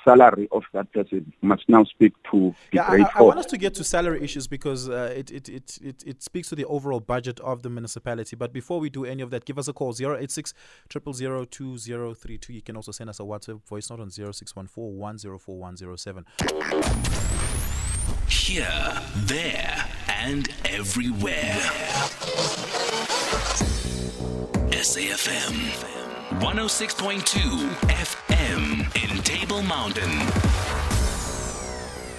salary 0.05 0.49
of 0.53 0.63
that 0.73 0.93
person 0.93 1.33
must 1.43 1.69
now 1.69 1.85
speak 1.85 2.13
to 2.31 2.55
the 2.71 2.77
yeah, 2.77 2.89
grade 2.89 3.07
I, 3.15 3.21
I, 3.21 3.23
want 3.23 3.39
us 3.39 3.47
to 3.47 3.59
get 3.59 3.75
to 3.75 3.85
salary 3.85 4.23
issues 4.23 4.47
because 4.47 4.89
uh, 4.89 5.13
it, 5.17 5.31
it, 5.31 5.49
it, 5.49 5.79
it, 5.83 6.03
it 6.07 6.23
speaks 6.23 6.49
to 6.51 6.55
the 6.55 6.65
overall 6.67 7.01
budget 7.01 7.41
of 7.41 7.63
the 7.63 7.71
municipality. 7.71 8.37
But 8.37 8.53
before 8.53 8.81
we 8.81 8.91
do 8.91 9.05
any 9.05 9.23
of 9.23 9.31
that, 9.31 9.45
give 9.45 9.59
us 9.59 9.69
a 9.69 9.73
call 9.73 9.95
086 9.99 10.55
2032. 10.89 12.53
You 12.53 12.63
can 12.63 12.77
also 12.77 12.93
send 12.93 13.11
us 13.11 13.21
a 13.21 13.23
WhatsApp 13.23 13.63
voice 13.67 13.91
note 13.91 14.01
on 14.01 14.11
0614 14.11 14.99
104107. 14.99 16.27
Here, 18.29 18.69
there, 19.27 19.89
and 20.09 20.49
everywhere. 20.65 21.59
SAFM. 24.83 25.55
106.2 26.41 27.39
FM 27.87 28.83
in 29.01 29.23
Table 29.23 29.63
Mountain. 29.63 30.11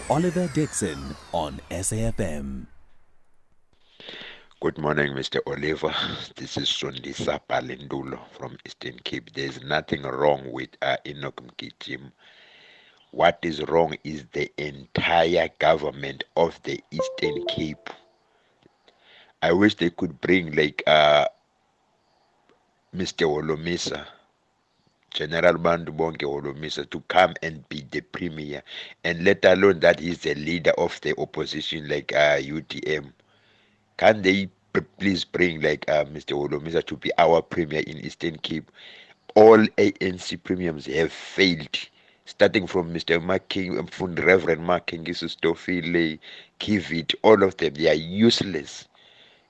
Oliver 0.10 0.50
Dixon 0.54 1.14
on 1.34 1.60
SAFM. 1.70 2.66
Good 4.62 4.78
morning, 4.78 5.12
Mr. 5.12 5.40
Oliver. 5.46 5.94
This 6.38 6.56
is 6.56 6.70
Sundisa 6.70 7.42
Palindulo 7.50 8.18
from 8.32 8.56
Eastern 8.66 8.98
Cape. 9.04 9.34
There's 9.34 9.62
nothing 9.62 10.04
wrong 10.04 10.50
with 10.50 10.70
uh, 10.82 10.96
Enoch 11.06 11.44
Mgijima. 11.46 12.14
What 13.12 13.40
is 13.42 13.62
wrong 13.64 13.98
is 14.06 14.24
the 14.32 14.50
entire 14.58 15.50
government 15.60 16.24
of 16.38 16.58
the 16.64 16.82
Eastern 16.92 17.46
Cape. 17.48 17.90
I 19.42 19.52
wish 19.52 19.76
they 19.76 19.90
could 19.90 20.22
bring 20.22 20.54
like 20.56 20.82
uh, 20.88 21.26
Mr. 22.96 23.26
Holomisa, 23.26 24.06
General 25.12 25.58
Bantu 25.58 25.92
Bonke 25.92 26.24
Holomisa, 26.26 26.90
to 26.90 27.02
come 27.08 27.34
and 27.42 27.68
be 27.70 27.84
the 27.92 28.02
premier, 28.02 28.62
and 29.04 29.24
let 29.24 29.44
alone 29.46 29.80
that 29.80 30.00
he's 30.00 30.20
the 30.20 30.36
leader 30.36 30.72
of 30.78 31.00
the 31.02 31.18
opposition 31.20 31.88
like 31.88 32.14
uh, 32.14 32.38
UDM. 32.38 33.12
Can 33.98 34.22
they 34.22 34.50
please 35.00 35.24
bring 35.26 35.62
like 35.62 35.90
uh, 35.90 36.06
Mr. 36.06 36.34
Holomisa 36.34 36.86
to 36.86 36.96
be 36.98 37.12
our 37.18 37.42
premier 37.42 37.82
in 37.82 37.98
Eastern 38.00 38.38
Cape? 38.38 38.72
All 39.36 39.58
ANC 39.58 40.44
premiums 40.44 40.86
have 40.86 41.12
failed 41.12 41.78
starting 42.26 42.68
from 42.68 42.94
Mr. 42.94 43.24
Making, 43.24 43.86
from 43.88 44.16
Reverend 44.16 44.66
Making, 44.66 45.06
Stofile, 45.06 46.20
Kiviet, 46.60 47.16
all 47.22 47.44
of 47.44 47.58
them, 47.58 47.74
they 47.74 47.90
are 47.90 47.94
useless. 47.96 48.88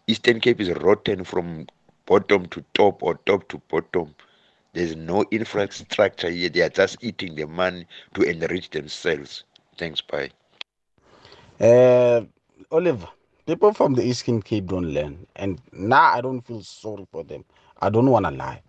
Eastern 0.07 0.39
Cape 0.39 0.59
is 0.59 0.69
rotten 0.69 1.23
from 1.23 1.67
bottom 2.05 2.47
to 2.47 2.63
top 2.73 3.03
or 3.03 3.15
top 3.25 3.47
to 3.49 3.61
bottom. 3.69 4.13
There's 4.73 4.95
no 4.95 5.23
infrastructure 5.31 6.29
here. 6.29 6.49
They 6.49 6.61
are 6.61 6.69
just 6.69 7.03
eating 7.03 7.35
the 7.35 7.45
money 7.45 7.85
to 8.15 8.23
enrich 8.23 8.69
themselves. 8.71 9.43
Thanks, 9.77 10.01
bye. 10.01 10.31
Uh, 11.59 12.21
Oliver, 12.71 13.07
people 13.45 13.73
from 13.73 13.93
the 13.93 14.03
Eastern 14.03 14.41
Cape 14.41 14.67
don't 14.67 14.93
learn. 14.93 15.27
And 15.35 15.61
now 15.71 16.13
I 16.13 16.21
don't 16.21 16.41
feel 16.41 16.63
sorry 16.63 17.05
for 17.11 17.23
them. 17.23 17.45
I 17.81 17.89
don't 17.89 18.09
want 18.09 18.25
to 18.25 18.31
lie. 18.31 18.61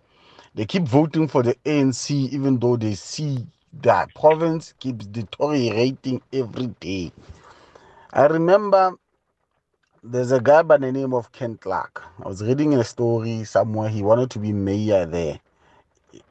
They 0.53 0.65
keep 0.65 0.83
voting 0.83 1.27
for 1.27 1.43
the 1.43 1.55
ANC 1.65 2.11
even 2.11 2.59
though 2.59 2.77
they 2.77 2.93
see 2.95 3.45
that 3.81 4.13
province 4.15 4.73
keeps 4.79 5.05
deteriorating 5.07 6.21
every 6.31 6.67
day. 6.79 7.11
I 8.13 8.27
remember 8.27 8.93
there's 10.05 10.31
a 10.31 10.39
guy 10.39 10.61
by 10.61 10.77
the 10.77 10.91
name 10.91 11.13
of 11.13 11.31
Ken 11.31 11.57
Clark. 11.57 12.03
I 12.23 12.27
was 12.27 12.43
reading 12.43 12.75
a 12.75 12.83
story 12.83 13.43
somewhere. 13.43 13.89
He 13.89 14.03
wanted 14.03 14.29
to 14.31 14.39
be 14.39 14.53
mayor 14.53 15.05
there 15.05 15.39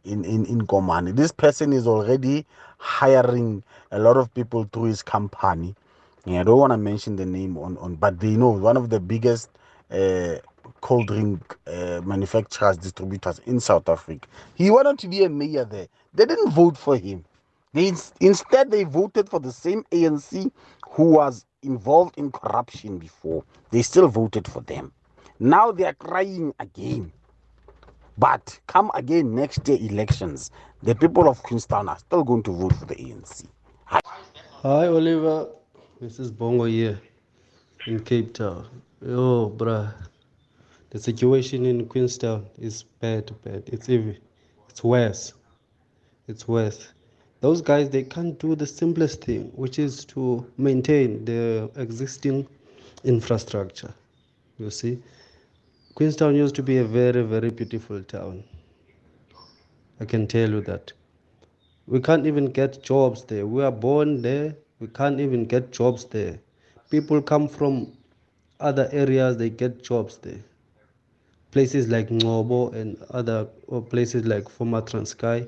in, 0.05 0.25
in, 0.25 0.47
in 0.47 0.67
Komani. 0.67 1.15
This 1.15 1.33
person 1.33 1.73
is 1.73 1.87
already 1.87 2.47
hiring 2.79 3.63
a 3.91 3.99
lot 3.99 4.17
of 4.17 4.33
people 4.35 4.69
through 4.73 4.85
his 4.85 5.03
company. 5.03 5.75
Yeah, 6.25 6.41
I 6.41 6.45
don't 6.45 6.59
want 6.59 6.73
to 6.73 6.77
mention 6.77 7.17
the 7.17 7.27
name 7.27 7.59
on, 7.59 7.77
on 7.79 7.97
but 7.97 8.21
they 8.21 8.31
know 8.37 8.51
one 8.51 8.77
of 8.77 8.91
the 8.91 9.01
biggest 9.01 9.51
uh, 9.91 10.37
cold 10.81 11.09
drink 11.09 11.57
uh, 11.67 12.01
manufacturers, 12.05 12.77
distributors 12.77 13.41
in 13.47 13.61
South 13.61 13.89
Africa. 13.89 14.29
He 14.55 14.71
wanted 14.71 15.01
to 15.01 15.09
be 15.09 15.25
a 15.25 15.29
mayor 15.29 15.65
there. 15.65 15.89
They 16.15 16.27
didn't 16.27 16.53
vote 16.53 16.79
for 16.79 16.97
him. 16.97 17.25
They, 17.73 17.93
instead, 18.21 18.71
they 18.71 18.85
voted 18.85 19.29
for 19.29 19.41
the 19.41 19.53
same 19.53 19.85
ANC 19.91 20.51
who 20.91 21.11
was 21.11 21.45
involved 21.65 22.19
in 22.19 22.31
corruption 22.31 22.99
before. 22.99 23.45
They 23.71 23.83
still 23.83 24.09
voted 24.09 24.47
for 24.47 24.61
them. 24.63 24.93
Now 25.41 25.73
they 25.73 25.85
are 25.85 25.95
crying 25.95 26.55
again. 26.61 27.13
But 28.17 28.59
come 28.67 28.91
again 28.95 29.35
next 29.35 29.67
year 29.67 29.79
elections, 29.81 30.51
the 30.83 30.95
people 30.95 31.29
of 31.29 31.43
Queenstown 31.43 31.89
are 31.89 31.99
still 31.99 32.23
going 32.23 32.45
to 32.45 32.53
vote 32.53 32.75
for 32.77 32.85
the 32.85 32.95
ANC. 32.95 33.47
Hi, 33.87 34.01
Hi 34.63 34.87
Oliver. 34.87 35.49
This 36.01 36.21
is 36.21 36.31
Bongo 36.31 36.65
here 36.65 37.01
in 37.87 38.01
Cape 38.01 38.35
Town. 38.35 38.67
Oh, 39.05 39.53
bruh. 39.57 39.93
The 40.91 41.01
situation 41.01 41.67
in 41.67 41.87
Queenstown 41.87 42.47
is 42.59 42.85
bad, 42.85 43.33
bad. 43.43 43.65
It's 43.67 43.89
even, 43.89 44.17
it's 44.69 44.85
worse. 44.85 45.33
It's 46.29 46.47
worse 46.47 46.95
those 47.45 47.61
guys 47.61 47.91
they 47.91 48.03
can't 48.03 48.39
do 48.39 48.55
the 48.55 48.67
simplest 48.67 49.23
thing 49.23 49.43
which 49.63 49.79
is 49.79 50.05
to 50.07 50.23
maintain 50.57 51.25
the 51.27 51.71
existing 51.77 52.47
infrastructure 53.05 53.93
you 54.59 54.71
see. 54.71 54.99
Queenstown 55.95 56.35
used 56.37 56.55
to 56.55 56.63
be 56.63 56.79
a 56.79 56.85
very 56.85 57.23
very 57.23 57.51
beautiful 57.51 58.03
town. 58.03 58.45
I 60.01 60.07
can 60.07 60.27
tell 60.27 60.49
you 60.49 60.63
that. 60.63 60.93
We 61.87 62.01
can't 62.01 62.27
even 62.27 62.47
get 62.47 62.83
jobs 62.83 63.25
there. 63.25 63.47
We 63.47 63.63
are 63.63 63.73
born 63.73 64.23
there. 64.23 64.57
We 64.79 64.87
can't 64.87 65.21
even 65.21 65.45
get 65.45 65.71
jobs 65.71 66.07
there. 66.07 66.39
People 66.89 67.21
come 67.21 67.47
from 67.47 67.93
other 68.61 68.89
areas 68.93 69.37
they 69.37 69.51
get 69.51 69.83
jobs 69.83 70.17
there. 70.17 70.41
Places 71.51 71.89
like 71.89 72.09
Ngcobo 72.09 72.73
and 72.75 72.97
other 73.11 73.45
places 73.91 74.25
like 74.25 74.49
former 74.49 74.81
Transkei 74.81 75.47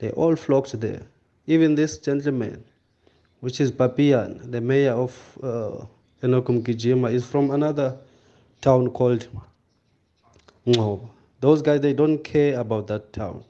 they 0.00 0.10
all 0.10 0.34
flocked 0.34 0.80
there 0.80 1.02
even 1.48 1.74
this 1.74 1.98
gentleman, 1.98 2.62
which 3.40 3.60
is 3.60 3.72
Papian, 3.72 4.50
the 4.50 4.60
mayor 4.60 4.92
of 4.92 5.38
uh, 5.42 5.84
Enoch 6.22 6.46
Mgijima, 6.46 7.10
is 7.12 7.24
from 7.26 7.50
another 7.50 7.96
town 8.60 8.90
called 8.90 9.26
Ngcobo. 10.66 11.08
Those 11.40 11.62
guys, 11.62 11.80
they 11.80 11.94
don't 11.94 12.22
care 12.22 12.60
about 12.60 12.86
that 12.88 13.12
town. 13.12 13.42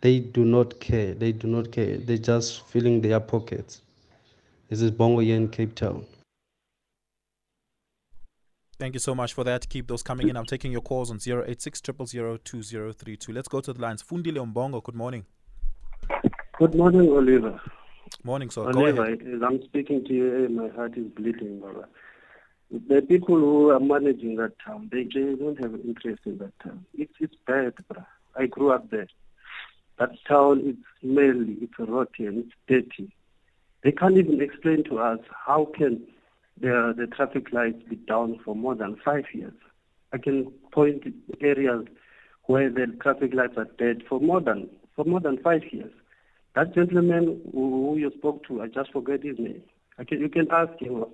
they 0.00 0.18
do 0.18 0.44
not 0.44 0.80
care. 0.80 1.14
They 1.14 1.32
do 1.32 1.46
not 1.46 1.70
care. 1.70 1.96
They're 1.96 2.16
just 2.16 2.66
filling 2.66 3.00
their 3.00 3.20
pockets. 3.20 3.82
This 4.68 4.80
is 4.82 4.90
Bongo 4.90 5.20
in 5.20 5.48
Cape 5.48 5.74
Town. 5.74 6.04
Thank 8.78 8.94
you 8.94 9.00
so 9.00 9.14
much 9.14 9.32
for 9.34 9.44
that. 9.44 9.68
Keep 9.68 9.86
those 9.86 10.02
coming 10.02 10.28
in. 10.28 10.36
I'm 10.36 10.46
taking 10.46 10.72
your 10.72 10.80
calls 10.80 11.10
on 11.10 11.18
086 11.24 11.80
2032. 11.82 13.32
Let's 13.32 13.48
go 13.48 13.60
to 13.60 13.72
the 13.72 13.80
lines. 13.80 14.02
Fundile 14.02 14.44
Mbongo, 14.52 14.82
good 14.82 14.96
morning. 14.96 15.24
Good 16.62 16.76
morning, 16.76 17.10
Oliver. 17.10 17.60
Morning, 18.22 18.48
sir. 18.48 18.62
Oliver, 18.62 19.06
as 19.06 19.42
I'm 19.42 19.60
speaking 19.64 20.04
to 20.04 20.14
you, 20.14 20.44
eh, 20.44 20.48
my 20.48 20.68
heart 20.68 20.96
is 20.96 21.06
bleeding. 21.08 21.58
Brother. 21.58 21.88
The 22.70 23.02
people 23.02 23.34
who 23.34 23.70
are 23.70 23.80
managing 23.80 24.36
that 24.36 24.52
town, 24.64 24.88
they, 24.92 25.02
they 25.12 25.34
don't 25.34 25.60
have 25.60 25.74
interest 25.84 26.20
in 26.24 26.38
that 26.38 26.56
town. 26.62 26.86
It's, 26.96 27.14
it's 27.18 27.34
bad, 27.48 27.74
bro. 27.88 28.04
I 28.36 28.46
grew 28.46 28.70
up 28.70 28.88
there. 28.90 29.08
That 29.98 30.10
town 30.28 30.60
is 30.60 30.76
smelly, 31.00 31.56
it's 31.62 31.74
rotten, 31.80 32.44
it's 32.46 32.54
dirty. 32.68 33.12
They 33.82 33.90
can't 33.90 34.16
even 34.16 34.40
explain 34.40 34.84
to 34.84 35.00
us 35.00 35.18
how 35.44 35.64
can 35.76 36.00
the, 36.60 36.94
the 36.96 37.08
traffic 37.08 37.52
lights 37.52 37.82
be 37.90 37.96
down 37.96 38.38
for 38.44 38.54
more 38.54 38.76
than 38.76 38.94
five 39.04 39.24
years. 39.34 39.54
I 40.12 40.18
can 40.18 40.52
point 40.70 41.02
to 41.02 41.12
areas 41.40 41.86
where 42.44 42.70
the 42.70 42.86
traffic 43.02 43.34
lights 43.34 43.54
are 43.56 43.68
dead 43.78 44.04
for 44.08 44.20
more 44.20 44.40
than 44.40 44.70
for 44.94 45.04
more 45.04 45.18
than 45.18 45.38
five 45.38 45.62
years. 45.72 45.90
That 46.54 46.74
gentleman 46.74 47.40
who, 47.52 47.96
you 47.96 48.10
spoke 48.16 48.46
to, 48.48 48.62
I 48.62 48.68
just 48.68 48.92
forget 48.92 49.22
his 49.22 49.38
name. 49.38 49.62
Can, 50.06 50.20
you 50.20 50.28
can 50.28 50.50
ask 50.50 50.78
him, 50.78 51.04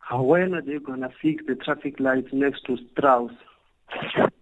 how, 0.00 0.22
when 0.22 0.54
are 0.54 0.62
they 0.62 0.78
going 0.78 1.00
to 1.00 1.10
fix 1.22 1.44
the 1.46 1.54
traffic 1.54 1.98
lights 2.00 2.28
next 2.32 2.66
to 2.66 2.76
Strauss? 2.92 3.32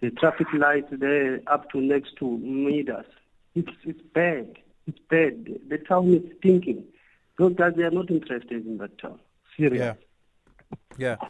The 0.01 0.11
traffic 0.11 0.47
lights 0.53 0.89
there 0.93 1.41
up 1.47 1.71
to 1.71 1.81
next 1.81 2.17
to 2.19 2.39
Midas. 2.39 3.07
It's, 3.55 3.71
it's 3.85 4.01
bad. 4.15 4.57
It's 4.87 4.99
bad. 5.11 5.59
The, 5.69 5.79
town 5.79 6.15
is 6.15 6.23
stinking. 6.39 6.85
Those 7.39 7.55
guys, 7.55 7.73
they 7.77 7.83
are 7.83 7.91
not 7.91 8.11
interested 8.11 8.67
in 8.67 8.79
that 8.79 8.99
town. 8.99 9.19
Serious. 9.57 9.97
Yeah. 10.99 11.17
Yeah. 11.21 11.29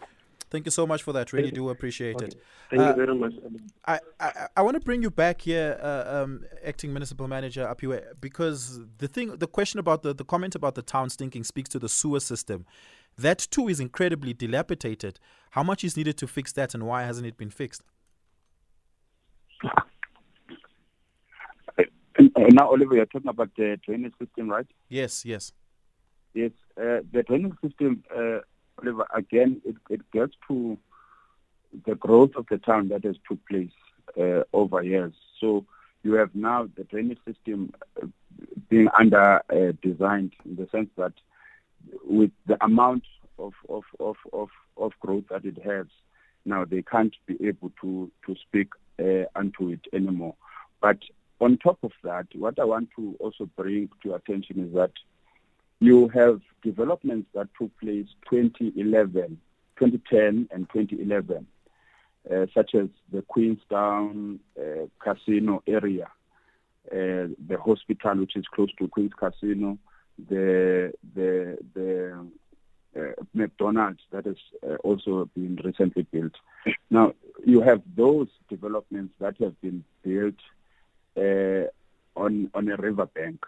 Thank 0.51 0.67
you 0.67 0.73
so 0.73 0.87
much 0.87 1.03
for 1.03 1.13
that. 1.13 1.33
Really 1.33 1.53
do 1.53 1.69
appreciate 1.71 2.17
Okay. 2.17 2.27
it. 2.27 2.35
Thank 2.71 2.83
Uh, 2.83 2.89
you 2.89 2.95
very 2.95 3.15
much. 3.15 3.35
I, 3.87 4.01
I, 4.19 4.47
I 4.57 4.63
want 4.63 4.75
to 4.75 4.81
bring 4.81 5.01
you 5.01 5.11
back 5.11 5.43
here, 5.43 5.79
uh, 5.81 6.23
um, 6.23 6.45
acting 6.65 6.93
municipal 6.93 7.29
manager 7.29 7.65
Apiwe, 7.65 8.03
because 8.21 8.81
the 8.99 9.07
thing, 9.07 9.37
the 9.37 9.47
question 9.47 9.79
about 9.79 10.03
the, 10.03 10.13
the 10.13 10.25
comment 10.25 10.55
about 10.57 10.75
the 10.75 10.83
town 10.83 11.09
stinking 11.09 11.45
speaks 11.45 11.69
to 11.71 11.79
the 11.79 11.89
sewer 11.89 12.21
system. 12.21 12.67
That 13.17 13.39
too 13.51 13.69
is 13.69 13.79
incredibly 13.81 14.33
dilapidated. 14.35 15.21
How 15.51 15.63
much 15.63 15.85
is 15.85 15.97
needed 15.97 16.17
to 16.19 16.27
fix 16.27 16.53
that, 16.53 16.75
and 16.75 16.85
why 16.85 17.03
hasn't 17.03 17.27
it 17.27 17.37
been 17.37 17.51
fixed? 17.51 17.83
Now, 22.37 22.71
Oliver, 22.71 22.97
you're 22.97 23.07
talking 23.07 23.29
about 23.29 23.51
the 23.57 23.79
drainage 23.87 24.15
system, 24.19 24.49
right? 24.51 24.67
Yes, 24.89 25.25
yes. 25.25 25.53
Yes, 26.35 26.51
uh, 26.77 27.01
the 27.13 27.23
drainage 27.27 27.55
system, 27.65 28.03
uh, 28.15 28.41
Oliver, 28.81 29.07
again, 29.15 29.61
it, 29.65 29.77
it 29.89 30.01
gets 30.13 30.35
to 30.49 30.79
the 31.87 31.95
growth 31.95 32.33
of 32.37 32.47
the 32.51 32.59
town 32.59 32.89
that 32.89 33.05
has 33.05 33.17
took 33.29 33.39
place 33.49 33.71
uh, 34.19 34.43
over 34.53 34.83
years. 34.83 35.15
So 35.41 35.65
you 36.03 36.15
have 36.15 36.35
now 36.35 36.69
the 36.77 36.85
drainage 36.85 37.19
system 37.27 37.73
uh, 38.03 38.07
being 38.69 38.89
under 38.99 39.43
uh, 39.51 39.73
designed 39.83 40.33
in 40.45 40.57
the 40.57 40.69
sense 40.73 40.89
that 40.97 41.13
with 42.05 42.31
the 42.47 42.63
amount 42.65 43.05
of, 43.39 43.53
of, 43.69 43.85
of, 43.99 44.17
of, 44.33 44.49
of 44.77 44.93
growth 45.01 45.25
that 45.31 45.45
it 45.45 45.59
has, 45.65 45.87
now 46.45 46.65
they 46.65 46.83
can't 46.83 47.15
be 47.27 47.37
able 47.47 47.71
to, 47.81 48.11
to 48.27 48.35
speak 48.37 48.69
uh, 48.99 49.25
unto 49.35 49.69
it 49.71 49.81
anymore. 49.93 50.35
But 50.81 50.99
on 51.41 51.59
top 51.59 51.79
of 51.83 51.93
that, 52.05 52.27
what 52.35 52.59
I 52.59 52.65
want 52.65 52.91
to 52.97 53.17
also 53.21 53.49
bring 53.57 53.89
to 54.03 54.15
attention 54.15 54.67
is 54.67 54.75
that 54.75 54.93
you 55.81 56.09
have 56.09 56.41
developments 56.63 57.29
that 57.35 57.49
took 57.59 57.71
place 57.81 58.07
2011, 58.31 59.41
2010 59.79 60.49
and 60.51 60.69
2011, 60.71 61.47
uh, 62.31 62.47
such 62.55 62.75
as 62.75 62.89
the 63.13 63.23
Queenstown 63.23 64.39
uh, 64.59 64.87
Casino 64.99 65.63
area, 65.67 66.07
uh, 66.93 67.33
the 67.49 67.59
hospital 67.65 68.17
which 68.17 68.37
is 68.37 68.45
close 68.55 68.71
to 68.79 68.89
Queen's 68.89 69.13
Casino, 69.19 69.79
the 70.29 70.93
the 71.15 71.57
the 71.75 72.27
uh, 72.97 73.13
McDonald's 73.33 74.01
that 74.11 74.27
has 74.27 74.37
uh, 74.69 74.75
also 74.85 75.31
been 75.35 75.59
recently 75.65 76.03
built. 76.03 76.33
Now 76.91 77.15
you 77.45 77.63
have 77.63 77.81
those 77.97 78.29
developments 78.49 79.15
that 79.19 79.37
have 79.41 79.59
been 79.63 79.85
built 80.03 80.35
uh, 81.17 81.71
on 82.21 82.51
on 82.55 82.69
a 82.69 82.77
riverbank. 82.77 83.47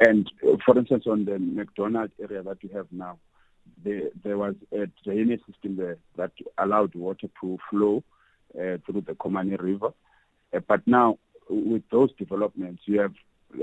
And 0.00 0.30
uh, 0.46 0.56
for 0.64 0.78
instance, 0.78 1.04
on 1.06 1.24
the 1.24 1.38
McDonald 1.38 2.10
area 2.20 2.42
that 2.42 2.62
you 2.62 2.70
have 2.74 2.86
now, 2.90 3.18
there, 3.84 4.10
there 4.24 4.38
was 4.38 4.54
a 4.72 4.86
drainage 5.04 5.40
system 5.46 5.76
there 5.76 5.98
that 6.16 6.32
allowed 6.58 6.94
water 6.94 7.28
to 7.40 7.58
flow 7.68 8.02
uh, 8.54 8.78
through 8.84 9.02
the 9.06 9.14
Komani 9.14 9.56
River. 9.60 9.92
Uh, 10.54 10.60
but 10.66 10.86
now, 10.86 11.18
with 11.48 11.82
those 11.90 12.10
developments, 12.18 12.82
you 12.86 13.00
have 13.00 13.14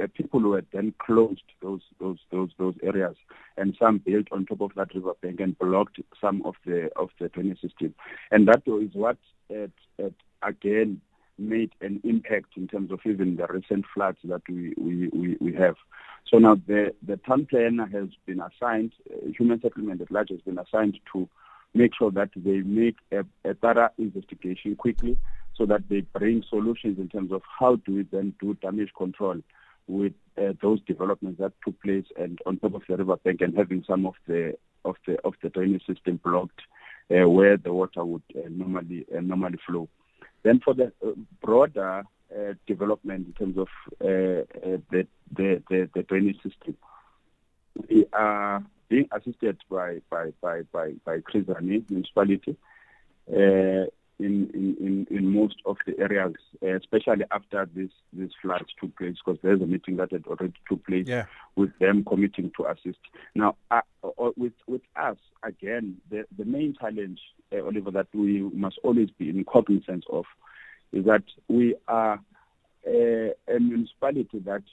uh, 0.02 0.08
people 0.14 0.40
who 0.40 0.54
had 0.54 0.66
then 0.74 0.94
closed 1.00 1.44
those 1.62 1.82
those 2.00 2.18
those 2.32 2.50
those 2.58 2.76
areas, 2.84 3.16
and 3.58 3.76
some 3.80 3.98
built 4.00 4.28
on 4.32 4.46
top 4.46 4.62
of 4.62 4.72
that 4.76 4.94
riverbank 4.94 5.40
and 5.40 5.58
blocked 5.60 6.00
some 6.20 6.42
of 6.46 6.56
the 6.66 6.90
of 6.98 7.10
the 7.20 7.30
drainage 7.30 7.62
system, 7.62 7.94
and 8.32 8.48
that 8.48 8.64
is 8.68 8.94
what 8.94 9.18
it, 9.50 9.72
it 9.98 10.14
again 10.44 11.00
made 11.38 11.72
an 11.82 12.02
impact 12.04 12.58
in 12.58 12.68
terms 12.68 12.92
of 12.92 13.00
even 13.06 13.36
the 13.36 13.48
recent 13.48 13.86
floods 13.94 14.18
that 14.24 14.42
we, 14.50 14.74
we, 14.78 15.08
we, 15.10 15.38
we 15.40 15.54
have. 15.54 15.76
So 16.28 16.38
now 16.38 16.56
the, 16.68 16.94
the 17.06 17.18
town 17.18 17.46
planner 17.46 17.88
has 17.88 18.10
been 18.26 18.42
assigned, 18.42 18.94
uh, 19.10 19.32
human 19.38 19.62
settlement 19.62 20.02
at 20.02 20.12
large 20.12 20.30
has 20.30 20.42
been 20.42 20.58
assigned 20.58 21.00
to 21.14 21.30
make 21.74 21.94
sure 21.96 22.12
that 22.12 22.30
they 22.36 22.62
make 22.62 22.98
a, 23.12 23.24
a 23.50 23.54
thorough 23.54 23.90
investigation 23.98 24.76
quickly 24.76 25.18
so 25.56 25.66
that 25.66 25.88
they 25.90 26.02
bring 26.02 26.44
solutions 26.50 27.00
in 27.00 27.10
terms 27.10 27.32
of 27.32 27.42
how 27.60 27.76
do 27.78 27.96
we 27.96 28.04
then 28.04 28.34
do 28.40 28.54
damage 28.56 28.92
control 28.98 29.42
with 29.88 30.14
uh, 30.38 30.54
those 30.62 30.80
developments 30.82 31.40
that 31.40 31.54
took 31.64 31.82
place 31.82 32.06
and 32.18 32.40
on 32.46 32.58
top 32.58 32.74
of 32.74 32.84
the 32.88 32.98
riverbank 32.98 33.42
and 33.42 33.58
having 33.58 33.84
some 33.88 34.06
of 34.06 34.14
the 34.28 34.54
of 34.86 34.96
the 35.08 35.18
of 35.24 35.34
the 35.42 35.50
drainage 35.50 35.86
system 35.86 36.20
blocked 36.24 36.62
uh, 37.10 37.28
where 37.28 37.58
the 37.58 37.72
water 37.72 38.04
would 38.04 38.22
uh, 38.36 38.48
normally 38.50 39.06
uh, 39.16 39.22
normally 39.22 39.58
flow. 39.66 39.88
Then 40.48 40.62
for 40.62 40.74
the 40.74 40.94
uh, 41.06 41.12
broader 41.42 42.04
uh, 42.34 42.54
development 42.66 43.28
in 43.28 43.34
terms 43.34 43.58
of 43.58 43.68
uh, 44.00 44.08
uh, 44.08 44.78
the, 44.90 45.06
the, 45.36 45.62
the, 45.70 45.90
the 45.94 46.04
drainage 46.04 46.38
system, 46.42 46.78
we 47.90 48.06
are 48.14 48.64
being 48.88 49.10
assisted 49.12 49.58
by 49.70 50.00
by 50.10 50.32
by 50.42 50.62
by, 50.72 50.94
by 51.04 51.20
Chris 51.20 51.44
Hani 51.44 51.84
municipality 51.90 52.56
uh, 53.30 53.92
in, 54.20 54.50
in, 54.54 55.08
in 55.10 55.34
most 55.34 55.58
of 55.66 55.78
the 55.86 55.98
areas, 56.00 56.34
uh, 56.64 56.76
especially 56.76 57.26
after 57.32 57.68
this 57.76 57.92
this 58.12 58.32
floods 58.42 58.70
took 58.80 58.96
place, 58.98 59.16
because 59.24 59.40
there's 59.44 59.62
a 59.62 59.66
meeting 59.66 59.98
that 59.98 60.12
had 60.12 60.26
already 60.26 60.54
took 60.68 60.84
place 60.86 61.08
Yeah. 61.08 61.26
with 61.56 61.78
them 61.80 62.04
committing 62.04 62.52
to 62.58 62.66
assist. 62.66 62.98
Now, 63.36 63.56
uh, 63.70 63.82
uh, 64.04 64.32
with 64.36 64.54
with 64.66 64.82
us 64.96 65.18
again, 65.44 65.98
the 66.10 66.26
the 66.38 66.46
main 66.46 66.76
challenge, 66.80 67.20
uh, 67.54 67.64
Oliver, 67.64 67.92
that 67.92 68.08
we 68.14 68.42
must 68.54 68.80
always 68.84 69.10
be 69.12 69.30
in 69.30 69.44
cognizance 69.46 70.06
of, 70.10 70.26
is 70.92 71.06
that 71.06 71.24
we 71.48 71.76
are 71.88 72.20
uh, 72.88 73.30
a 73.56 73.60
municipality 73.60 74.40
that 74.40 74.64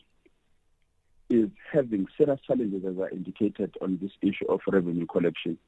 is 1.31 1.49
having 1.73 2.07
serious 2.17 2.41
challenges, 2.47 2.85
as 2.87 2.97
I 2.99 3.09
indicated, 3.15 3.75
on 3.83 3.99
this 4.01 4.13
issue 4.23 4.47
of 4.49 4.61
revenue 4.67 5.07
collection. 5.07 5.59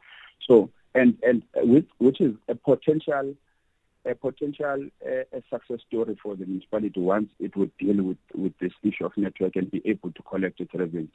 So, 0.46 0.70
and 0.94 1.18
and 1.22 1.42
with, 1.56 1.84
which 1.98 2.20
is 2.20 2.34
a 2.48 2.54
potential 2.54 3.34
a 4.06 4.14
potential 4.14 4.88
uh, 5.04 5.36
a 5.38 5.42
success 5.50 5.80
story 5.88 6.16
for 6.22 6.36
the 6.36 6.46
municipality 6.46 7.00
once 7.00 7.28
it 7.38 7.56
would 7.56 7.76
deal 7.78 8.02
with, 8.02 8.18
with 8.34 8.52
this 8.58 8.72
issue 8.82 9.04
of 9.04 9.12
network 9.16 9.56
and 9.56 9.70
be 9.70 9.82
able 9.84 10.12
to 10.12 10.22
collect 10.22 10.60
its 10.60 10.72
revenue. 10.74 11.08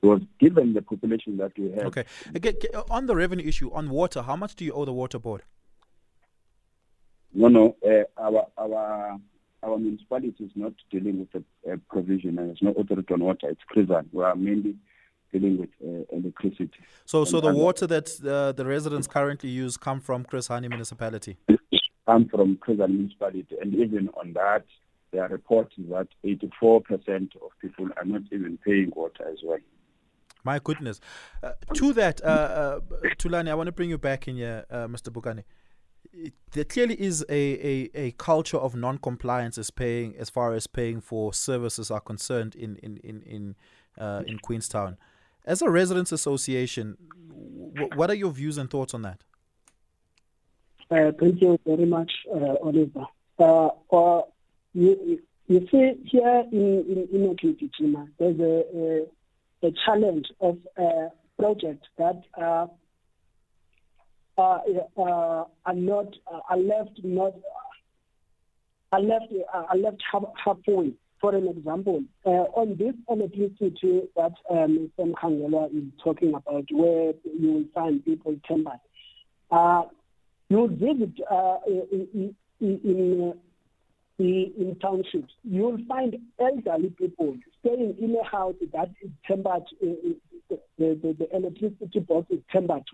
Because 0.00 0.20
given 0.38 0.74
the 0.74 0.82
population 0.82 1.36
that 1.38 1.52
we 1.58 1.70
have, 1.72 1.86
Okay. 1.86 2.04
Again, 2.34 2.54
on 2.90 3.06
the 3.06 3.16
revenue 3.16 3.46
issue, 3.46 3.70
on 3.72 3.90
water, 3.90 4.22
how 4.22 4.36
much 4.36 4.54
do 4.54 4.64
you 4.64 4.72
owe 4.72 4.84
the 4.84 4.92
water 4.92 5.18
board? 5.18 5.42
no, 7.32 7.48
no, 7.48 7.76
uh, 7.86 8.04
our 8.16 8.46
our 8.56 9.18
our 9.62 9.78
municipality 9.78 10.44
is 10.44 10.50
not 10.54 10.72
dealing 10.90 11.20
with 11.20 11.32
the 11.32 11.72
uh, 11.72 11.76
provision, 11.90 12.38
and 12.38 12.48
there's 12.48 12.62
no 12.62 12.72
authority 12.72 13.12
on 13.12 13.20
water. 13.20 13.48
It's 13.50 13.60
prison. 13.68 14.08
We 14.12 14.22
are 14.24 14.36
mainly 14.36 14.76
dealing 15.32 15.58
with 15.58 15.70
uh, 15.84 16.16
electricity. 16.16 16.70
So, 17.04 17.24
so 17.24 17.40
the 17.40 17.52
water 17.52 17.86
that 17.86 18.08
uh, 18.24 18.52
the 18.52 18.64
residents 18.64 19.06
currently 19.06 19.50
use 19.50 19.76
come 19.76 20.00
from 20.00 20.24
Chris 20.24 20.48
Hani 20.48 20.68
municipality. 20.68 21.36
Come 22.06 22.28
from 22.28 22.56
Kruger 22.56 22.88
municipality, 22.88 23.56
and 23.60 23.74
even 23.74 24.08
on 24.10 24.32
that, 24.34 24.64
there 25.12 25.22
are 25.24 25.28
reports 25.28 25.74
that 25.90 26.08
84% 26.24 27.36
of 27.36 27.50
people 27.60 27.88
are 27.96 28.04
not 28.04 28.22
even 28.32 28.58
paying 28.64 28.92
water 28.94 29.28
as 29.30 29.38
well. 29.44 29.58
My 30.44 30.60
goodness. 30.62 31.00
Uh, 31.42 31.52
to 31.74 31.92
that, 31.94 32.22
uh, 32.22 32.26
uh, 32.26 32.80
Tulani, 33.18 33.48
I 33.50 33.54
want 33.54 33.66
to 33.66 33.72
bring 33.72 33.90
you 33.90 33.98
back 33.98 34.28
in 34.28 34.36
here, 34.36 34.64
uh, 34.70 34.86
Mr. 34.86 35.10
Bukani. 35.10 35.42
there 36.52 36.64
clearly 36.64 36.94
is 37.00 37.24
a, 37.28 37.34
a, 37.34 37.90
a 37.94 38.10
culture 38.12 38.56
of 38.56 38.76
non-compliance 38.76 39.58
as 39.58 39.70
paying 39.70 40.14
as 40.16 40.30
far 40.30 40.54
as 40.54 40.66
paying 40.66 41.00
for 41.00 41.34
services 41.34 41.90
are 41.90 42.00
concerned 42.00 42.54
in 42.54 42.76
in 42.76 42.98
in 42.98 43.22
in, 43.22 43.56
uh, 43.98 44.22
in 44.26 44.38
Queenstown. 44.38 44.96
As 45.44 45.62
a 45.62 45.70
residents 45.70 46.12
association, 46.12 46.96
w- 47.74 47.90
what 47.96 48.10
are 48.10 48.14
your 48.14 48.30
views 48.30 48.56
and 48.56 48.70
thoughts 48.70 48.94
on 48.94 49.02
that? 49.02 49.24
Uh, 50.88 51.10
thank 51.18 51.40
you 51.40 51.58
very 51.66 51.84
much, 51.84 52.12
uh, 52.32 52.54
Oliver. 52.62 53.06
Uh, 53.38 53.68
uh, 53.92 54.22
you, 54.72 55.20
you 55.48 55.66
see 55.70 55.94
here 56.04 56.44
in 56.52 57.08
in, 57.12 57.36
in 57.40 58.06
there's 58.18 58.38
a, 58.40 59.06
a, 59.64 59.68
a 59.68 59.72
challenge 59.84 60.26
of 60.40 60.58
a 60.78 61.08
project 61.38 61.84
that 61.98 62.22
uh, 62.40 62.66
uh, 64.38 64.58
uh, 64.96 65.44
are 65.64 65.74
not 65.74 66.06
uh, 66.32 66.40
are 66.50 66.56
left 66.58 67.00
not 67.02 67.34
are 68.92 69.00
left 69.00 69.32
uh, 69.52 69.64
are 69.68 69.76
left 69.76 70.02
half, 70.10 70.24
halfway. 70.44 70.92
For 71.20 71.34
an 71.34 71.48
example, 71.48 72.04
uh, 72.26 72.44
on 72.54 72.76
this 72.76 72.94
electricity 73.08 74.02
that 74.16 74.34
um, 74.50 74.90
Mr. 74.98 75.12
Khangela 75.12 75.74
is 75.74 75.84
talking 76.04 76.34
about, 76.34 76.66
where 76.70 77.14
you 77.24 77.52
will 77.52 77.64
find 77.74 78.04
people 78.04 78.36
tempered, 78.46 78.78
uh, 79.50 79.84
you 80.48 80.68
visit 80.68 81.20
uh, 81.30 81.58
in, 81.66 82.08
in, 82.14 82.34
in, 82.60 83.32
uh, 83.32 84.22
in 84.22 84.76
townships, 84.80 85.32
you 85.44 85.62
will 85.62 85.78
find 85.88 86.16
elderly 86.40 86.90
people 86.90 87.36
staying 87.60 87.96
in 88.00 88.16
a 88.16 88.24
house 88.24 88.54
that 88.72 88.90
is 89.02 89.10
tempered, 89.26 89.64
uh, 89.82 89.86
the, 90.48 90.58
the, 90.78 91.16
the 91.18 91.36
electricity 91.36 92.00
box 92.00 92.26
is 92.30 92.40
tempered. 92.50 92.84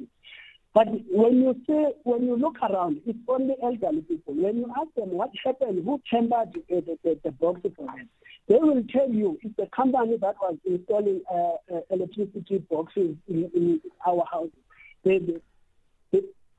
But 0.75 0.89
when 1.11 1.43
you 1.43 1.55
say, 1.67 1.93
when 2.05 2.25
you 2.25 2.37
look 2.37 2.57
around, 2.63 3.03
it's 3.07 3.19
only 3.29 3.55
elderly 3.63 4.01
people. 4.01 4.35
When 4.35 4.57
you 4.57 4.73
ask 4.81 4.95
them 4.97 5.11
what 5.11 5.31
happened, 5.45 5.85
who 5.85 6.01
tempered 6.11 6.55
the, 6.55 6.81
the, 6.81 6.99
the, 7.05 7.21
the 7.25 7.31
box 7.33 7.61
for 7.77 7.87
them, 7.87 8.09
they 8.49 8.57
will 8.57 8.83
tell 8.91 9.11
you 9.11 9.39
it's 9.43 9.55
the 9.57 9.67
company 9.67 10.17
that 10.17 10.37
was 10.41 10.57
installing 10.65 11.21
uh, 11.31 11.75
uh, 11.75 11.81
electricity 11.91 12.59
boxes 12.71 13.17
in, 13.29 13.51
in 13.55 13.81
our 14.07 14.25
houses. 14.31 14.53
They, 15.05 15.19
they, 15.19 15.37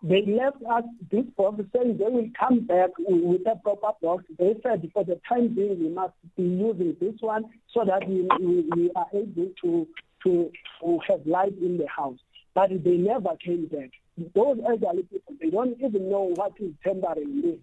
they 0.04 0.26
left 0.26 0.58
us 0.70 0.84
this 1.12 1.26
box 1.38 1.64
saying 1.74 1.98
they 1.98 2.06
will 2.06 2.30
come 2.38 2.62
back 2.62 2.90
with 3.00 3.42
a 3.48 3.56
proper 3.64 3.92
box. 4.02 4.26
They 4.38 4.56
said 4.62 4.90
for 4.94 5.04
the 5.04 5.20
time 5.28 5.56
being 5.56 5.80
we 5.80 5.90
must 5.90 6.14
be 6.36 6.44
using 6.44 6.96
this 7.00 7.16
one 7.22 7.46
so 7.74 7.86
that 7.86 8.08
we, 8.08 8.28
we, 8.40 8.70
we 8.76 8.92
are 8.96 9.08
able 9.14 9.50
to, 9.64 9.88
to, 10.24 10.52
to 10.82 11.00
have 11.08 11.26
light 11.26 11.58
in 11.60 11.78
the 11.78 11.88
house. 11.88 12.20
But 12.54 12.70
they 12.84 12.98
never 12.98 13.36
came 13.44 13.66
back 13.68 13.92
those 14.18 14.58
elderly 14.68 15.04
people, 15.04 15.36
they 15.42 15.50
don't 15.50 15.80
even 15.82 16.10
know 16.10 16.32
what 16.36 16.54
is 16.60 16.72
temporary 16.84 17.26
means. 17.26 17.60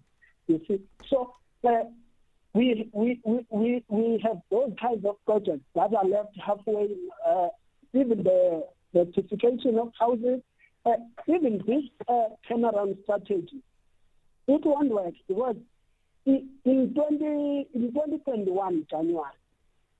You 0.47 0.61
see, 0.67 0.81
so 1.07 1.33
uh, 1.67 1.83
we, 2.53 2.89
we, 2.91 3.21
we, 3.23 3.45
we, 3.49 3.83
we 3.87 4.21
have 4.23 4.41
those 4.49 4.73
kinds 4.81 5.05
of 5.05 5.15
projects 5.25 5.63
that 5.75 5.93
are 5.93 6.05
left 6.05 6.37
halfway, 6.43 6.89
uh, 7.27 7.47
even 7.93 8.23
the, 8.23 8.65
the 8.93 9.11
certification 9.15 9.79
of 9.79 9.91
houses, 9.97 10.41
uh, 10.85 10.91
even 11.27 11.61
this 11.65 11.83
uh, 12.07 12.29
turnaround 12.49 13.01
strategy. 13.03 13.61
It 14.47 14.61
won't 14.65 14.91
work 14.91 15.13
because 15.27 15.55
in, 16.25 16.49
in, 16.65 16.93
20, 16.93 17.67
in 17.73 17.93
2021 17.93 18.87
January, 18.89 19.31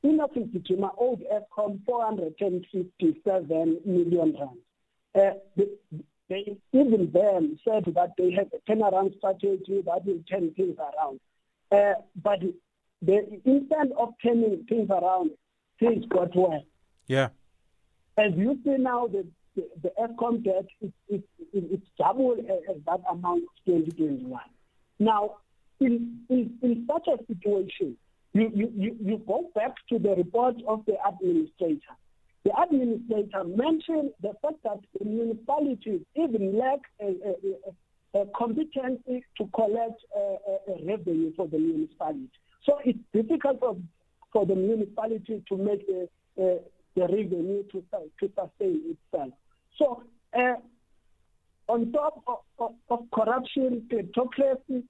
Enoch 0.04 0.34
Mgijima 0.36 0.92
owed 1.00 1.24
Eskom 1.32 1.80
457 1.86 3.80
million 3.86 4.36
rands. 4.40 4.60
Uh, 5.14 5.32
the, 5.56 5.78
they 6.30 6.58
even 6.72 7.12
then 7.14 7.60
said 7.68 7.86
that 7.94 8.14
they 8.18 8.32
have 8.32 8.48
a 8.54 8.72
turnaround 8.72 9.18
strategy 9.18 9.82
that 9.86 10.06
will 10.06 10.24
turn 10.30 10.52
things 10.56 10.78
around. 10.80 11.20
Uh, 11.72 11.94
but 12.24 12.40
the, 13.02 13.42
instead 13.46 13.92
of 13.98 14.14
turning 14.24 14.66
things 14.68 14.90
around, 14.90 15.32
things 15.80 16.06
got 16.10 16.36
worse. 16.36 16.64
Yeah. 17.08 17.30
As 18.18 18.32
you 18.36 18.60
see 18.64 18.78
now, 18.78 19.08
the 19.08 19.26
the, 19.56 19.68
the 19.84 19.92
Eskom 20.02 20.44
debt 20.44 20.66
is, 20.82 20.92
is, 21.10 21.22
is, 21.54 21.64
is 21.72 21.80
double 21.98 22.36
as 22.70 22.78
that 22.86 23.02
amount 23.10 23.44
of 23.44 23.66
2021. 23.66 24.42
Now, 25.00 25.38
in, 25.80 26.20
in, 26.30 26.58
in 26.62 26.88
such 26.92 27.08
a 27.08 27.18
situation, 27.26 27.98
you, 28.34 28.52
you, 28.54 28.72
you, 28.76 28.96
you 29.04 29.22
go 29.28 29.50
back 29.56 29.76
to 29.90 30.00
the 30.00 30.16
report 30.16 30.56
of 30.68 30.86
the 30.86 30.96
administrator 31.08 31.96
the 32.44 32.52
administrator 32.60 33.44
mentioned 33.44 34.12
the 34.22 34.34
fact 34.42 34.64
that 34.64 34.80
the 34.98 35.06
municipalities 35.06 36.02
even 36.16 36.58
lack 36.58 36.80
a, 37.00 37.06
a, 37.06 38.22
a, 38.22 38.26
competency 38.36 39.24
to 39.38 39.48
collect 39.54 40.02
uh, 40.16 40.20
uh, 40.20 40.74
a, 40.74 40.86
revenue 40.86 41.32
for 41.36 41.48
the 41.48 41.60
municipality. 41.60 42.30
So 42.66 42.80
it's 42.84 42.98
difficult 43.14 43.60
for, 43.60 43.78
for 44.34 44.46
the 44.46 44.56
municipality 44.56 45.44
to 45.48 45.58
make 45.58 45.86
the, 45.86 46.10
the 46.96 47.02
revenue 47.02 47.64
to, 47.72 47.84
to 47.92 48.32
sustain 48.36 48.98
itself. 49.14 49.34
So 49.78 50.04
uh, 50.38 50.56
on 51.68 51.92
top 51.92 52.22
of, 52.28 52.38
of, 52.60 52.74
of 52.90 53.00
corruption, 53.14 53.88
kleptocracy, 53.92 54.84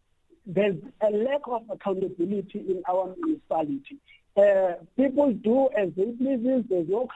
there's 0.46 0.76
a 1.02 1.10
lack 1.12 1.42
of 1.48 1.64
accountability 1.70 2.60
in 2.68 2.82
our 2.90 3.16
municipality. 3.18 3.98
Uh, 4.36 4.74
people 4.96 5.34
do 5.34 5.70
as 5.78 5.90
they 5.96 6.06
please. 6.18 6.40
There's 6.70 6.88
no 6.88 7.08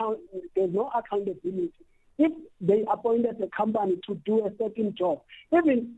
there's 0.55 0.73
no 0.73 0.91
accountability. 0.93 1.71
If 2.17 2.31
they 2.61 2.83
appointed 2.91 3.41
a 3.41 3.47
company 3.55 3.99
to 4.07 4.15
do 4.25 4.45
a 4.45 4.51
certain 4.57 4.93
job, 4.97 5.21
even 5.51 5.95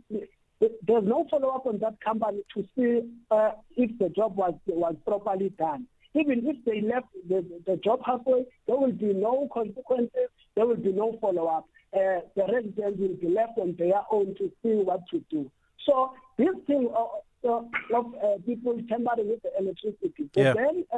there's 0.60 1.04
no 1.04 1.26
follow 1.30 1.50
up 1.50 1.66
on 1.66 1.80
that 1.80 2.00
company 2.02 2.44
to 2.54 2.66
see 2.76 3.10
uh, 3.32 3.52
if 3.76 3.98
the 4.00 4.10
job 4.10 4.38
was 4.38 4.54
was 4.68 4.96
properly 5.06 5.50
done. 5.50 5.88
Even 6.16 6.48
if 6.48 6.64
they 6.66 6.82
left 6.82 7.08
the, 7.28 7.46
the 7.66 7.78
job 7.78 8.02
halfway, 8.06 8.46
there 8.66 8.78
will 8.78 8.92
be 8.92 9.14
no 9.14 9.48
consequences. 9.54 10.30
There 10.56 10.66
will 10.66 10.78
be 10.78 10.92
no 10.92 11.18
follow 11.22 11.48
up. 11.48 11.66
Uh, 11.94 12.22
the 12.36 12.44
residents 12.52 13.00
will 13.00 13.16
be 13.16 13.30
left 13.30 13.58
on 13.58 13.76
their 13.78 14.02
own 14.12 14.36
to 14.36 14.52
see 14.62 14.74
what 14.84 15.02
to 15.12 15.24
do. 15.30 15.50
So 15.86 16.12
this 16.38 16.56
thing 16.66 16.90
of, 16.96 17.10
of 17.46 17.66
uh, 17.94 18.38
people 18.46 18.78
tampering 18.90 19.30
with 19.30 19.42
the 19.44 19.52
electricity, 19.60 20.30
yeah. 20.36 20.54
then 20.54 20.84
uh, 20.92 20.98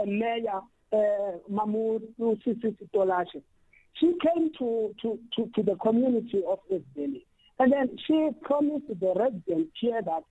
uh, 0.00 0.04
mayor 0.06 0.60
uh, 0.92 1.38
Mamudu 1.50 2.38
Sisi 2.44 2.76
Tolashe. 2.94 3.42
She 3.94 4.12
came 4.24 4.50
to, 4.58 4.94
to, 5.02 5.18
to, 5.36 5.50
to 5.54 5.62
the 5.62 5.76
community 5.76 6.42
of 6.48 6.60
East 6.70 6.84
Valley, 6.96 7.26
and 7.58 7.72
then 7.72 7.96
she 8.06 8.30
promised 8.42 8.86
the 8.88 9.14
residents 9.16 9.72
here 9.80 10.00
that 10.02 10.22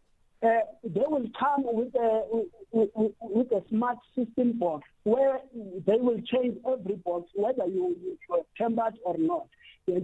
uh, 0.41 0.47
they 0.84 1.04
will 1.08 1.28
come 1.38 1.63
with 1.65 1.93
a, 1.95 2.23
with, 2.71 2.89
with 3.21 3.52
a 3.52 3.62
smart 3.69 3.97
system 4.15 4.58
box 4.58 4.88
where 5.04 5.39
they 5.86 5.97
will 5.97 6.21
change 6.21 6.58
every 6.67 6.95
box, 6.95 7.30
whether 7.36 7.65
you, 7.65 7.95
you 8.02 8.17
are 8.32 8.39
tempered 8.58 8.97
or 9.04 9.17
not. 9.17 9.47
They, 9.88 9.99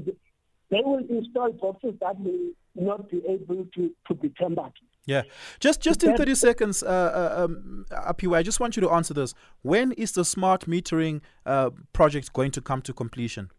they 0.71 0.81
will 0.83 1.03
install 1.09 1.51
boxes 1.53 1.93
that 2.01 2.19
will 2.19 2.51
not 2.75 3.09
be 3.09 3.21
able 3.27 3.65
to, 3.75 3.91
to 4.07 4.13
be 4.13 4.29
tempered. 4.29 4.73
Yeah, 5.07 5.21
just 5.59 5.81
just 5.81 6.03
in 6.03 6.17
thirty 6.17 6.33
seconds, 6.33 6.81
uh, 6.81 6.87
uh, 6.87 7.43
um, 7.43 7.85
I 7.91 8.41
just 8.41 8.59
want 8.59 8.75
you 8.75 8.81
to 8.81 8.89
answer 8.89 9.13
this. 9.13 9.35
When 9.61 9.91
is 9.91 10.13
the 10.13 10.25
smart 10.25 10.65
metering 10.65 11.21
uh, 11.45 11.69
project 11.93 12.33
going 12.33 12.49
to 12.51 12.61
come 12.61 12.81
to 12.81 12.91
completion? 12.93 13.51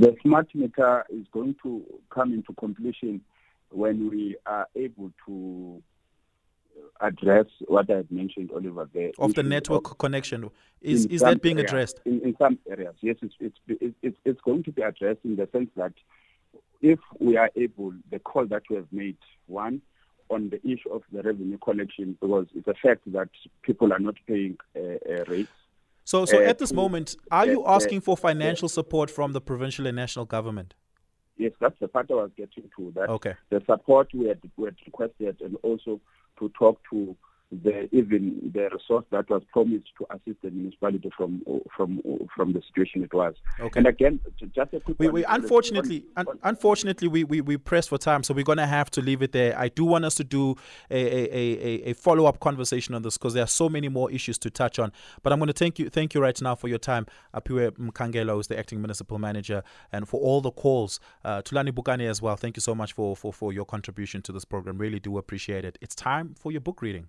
The 0.00 0.14
smart 0.22 0.54
meter 0.54 1.06
is 1.08 1.26
going 1.32 1.56
to 1.62 1.82
come 2.10 2.34
into 2.34 2.52
completion 2.54 3.22
when 3.70 4.10
we 4.10 4.36
are 4.44 4.66
able 4.74 5.10
to 5.26 5.82
address 7.00 7.46
what 7.66 7.90
I 7.90 7.96
had 7.98 8.10
mentioned, 8.10 8.50
Oliver. 8.54 8.88
The 8.92 9.14
of 9.18 9.32
the 9.34 9.42
network 9.42 9.90
of, 9.90 9.98
connection 9.98 10.50
is 10.82 11.06
is 11.06 11.22
that 11.22 11.40
being 11.40 11.56
areas, 11.56 11.70
addressed? 11.70 12.00
In, 12.04 12.20
in 12.20 12.36
some 12.36 12.58
areas, 12.68 12.94
yes, 13.00 13.16
it's, 13.22 13.34
it's 13.40 13.94
it's 14.02 14.18
it's 14.26 14.40
going 14.42 14.64
to 14.64 14.72
be 14.72 14.82
addressed 14.82 15.20
in 15.24 15.36
the 15.36 15.48
sense 15.50 15.70
that 15.76 15.94
if 16.82 16.98
we 17.18 17.38
are 17.38 17.50
able, 17.56 17.94
the 18.10 18.18
call 18.18 18.46
that 18.48 18.64
we 18.68 18.76
have 18.76 18.92
made, 18.92 19.16
one, 19.46 19.80
on 20.28 20.50
the 20.50 20.60
issue 20.66 20.90
of 20.90 21.04
the 21.10 21.22
revenue 21.22 21.56
collection, 21.58 22.18
because 22.20 22.46
it's 22.54 22.68
a 22.68 22.74
fact 22.74 23.00
that 23.06 23.30
people 23.62 23.94
are 23.94 23.98
not 23.98 24.16
paying 24.26 24.58
uh, 24.76 24.80
uh, 25.10 25.24
rates. 25.26 25.48
So, 26.06 26.24
so 26.24 26.40
at 26.40 26.58
this 26.58 26.72
moment, 26.72 27.16
are 27.32 27.44
you 27.46 27.66
asking 27.66 28.00
for 28.00 28.16
financial 28.16 28.68
support 28.68 29.10
from 29.10 29.32
the 29.32 29.40
provincial 29.40 29.88
and 29.88 29.96
national 29.96 30.24
government? 30.24 30.72
Yes, 31.36 31.50
that's 31.60 31.74
the 31.80 31.88
part 31.88 32.08
I 32.12 32.14
was 32.14 32.30
getting 32.36 32.70
to. 32.76 32.92
That 32.94 33.10
Okay. 33.10 33.34
the 33.50 33.60
support 33.66 34.08
we 34.14 34.28
had, 34.28 34.38
we 34.56 34.66
had 34.66 34.76
requested, 34.86 35.40
and 35.40 35.56
also 35.64 36.00
to 36.38 36.48
talk 36.50 36.80
to 36.90 37.16
the 37.52 37.88
even 37.92 38.50
the 38.52 38.68
resource 38.72 39.04
that 39.10 39.30
was 39.30 39.42
promised 39.52 39.86
to 39.98 40.06
assist 40.10 40.42
the 40.42 40.50
municipality 40.50 41.10
from 41.16 41.42
from 41.76 42.02
from 42.34 42.52
the 42.52 42.60
situation 42.62 43.02
it 43.04 43.14
was. 43.14 43.34
Okay. 43.60 43.78
And 43.78 43.86
again, 43.86 44.20
just 44.54 44.74
a 44.74 44.80
quick 44.80 44.98
We, 44.98 45.08
we 45.08 45.24
unfortunately, 45.24 46.04
un- 46.16 46.26
unfortunately, 46.42 47.06
we, 47.06 47.22
we 47.24 47.40
we 47.40 47.56
press 47.56 47.86
for 47.86 47.98
time, 47.98 48.24
so 48.24 48.34
we're 48.34 48.44
gonna 48.44 48.66
have 48.66 48.90
to 48.92 49.00
leave 49.00 49.22
it 49.22 49.32
there. 49.32 49.56
I 49.58 49.68
do 49.68 49.84
want 49.84 50.04
us 50.04 50.16
to 50.16 50.24
do 50.24 50.56
a 50.90 50.96
a, 50.96 51.28
a, 51.36 51.90
a 51.90 51.92
follow 51.94 52.26
up 52.26 52.40
conversation 52.40 52.94
on 52.94 53.02
this 53.02 53.16
because 53.16 53.34
there 53.34 53.44
are 53.44 53.48
so 53.48 53.68
many 53.68 53.88
more 53.88 54.10
issues 54.10 54.38
to 54.38 54.50
touch 54.50 54.78
on. 54.78 54.90
But 55.22 55.32
I'm 55.32 55.38
gonna 55.38 55.52
thank 55.52 55.78
you 55.78 55.88
thank 55.88 56.14
you 56.14 56.20
right 56.20 56.40
now 56.42 56.56
for 56.56 56.66
your 56.68 56.78
time, 56.78 57.06
Apiwe 57.34 57.72
Mkangela, 57.78 58.32
who's 58.32 58.48
the 58.48 58.58
acting 58.58 58.80
municipal 58.80 59.18
manager, 59.18 59.62
and 59.92 60.08
for 60.08 60.20
all 60.20 60.40
the 60.40 60.50
calls. 60.50 60.98
Uh, 61.24 61.42
Tulani 61.42 61.70
Bukani 61.70 62.08
as 62.08 62.20
well. 62.20 62.36
Thank 62.36 62.56
you 62.56 62.60
so 62.60 62.74
much 62.74 62.92
for, 62.92 63.16
for 63.16 63.32
for 63.32 63.52
your 63.52 63.64
contribution 63.64 64.20
to 64.22 64.32
this 64.32 64.44
program. 64.44 64.78
Really 64.78 64.98
do 64.98 65.16
appreciate 65.16 65.64
it. 65.64 65.78
It's 65.80 65.94
time 65.94 66.34
for 66.36 66.50
your 66.50 66.60
book 66.60 66.82
reading. 66.82 67.08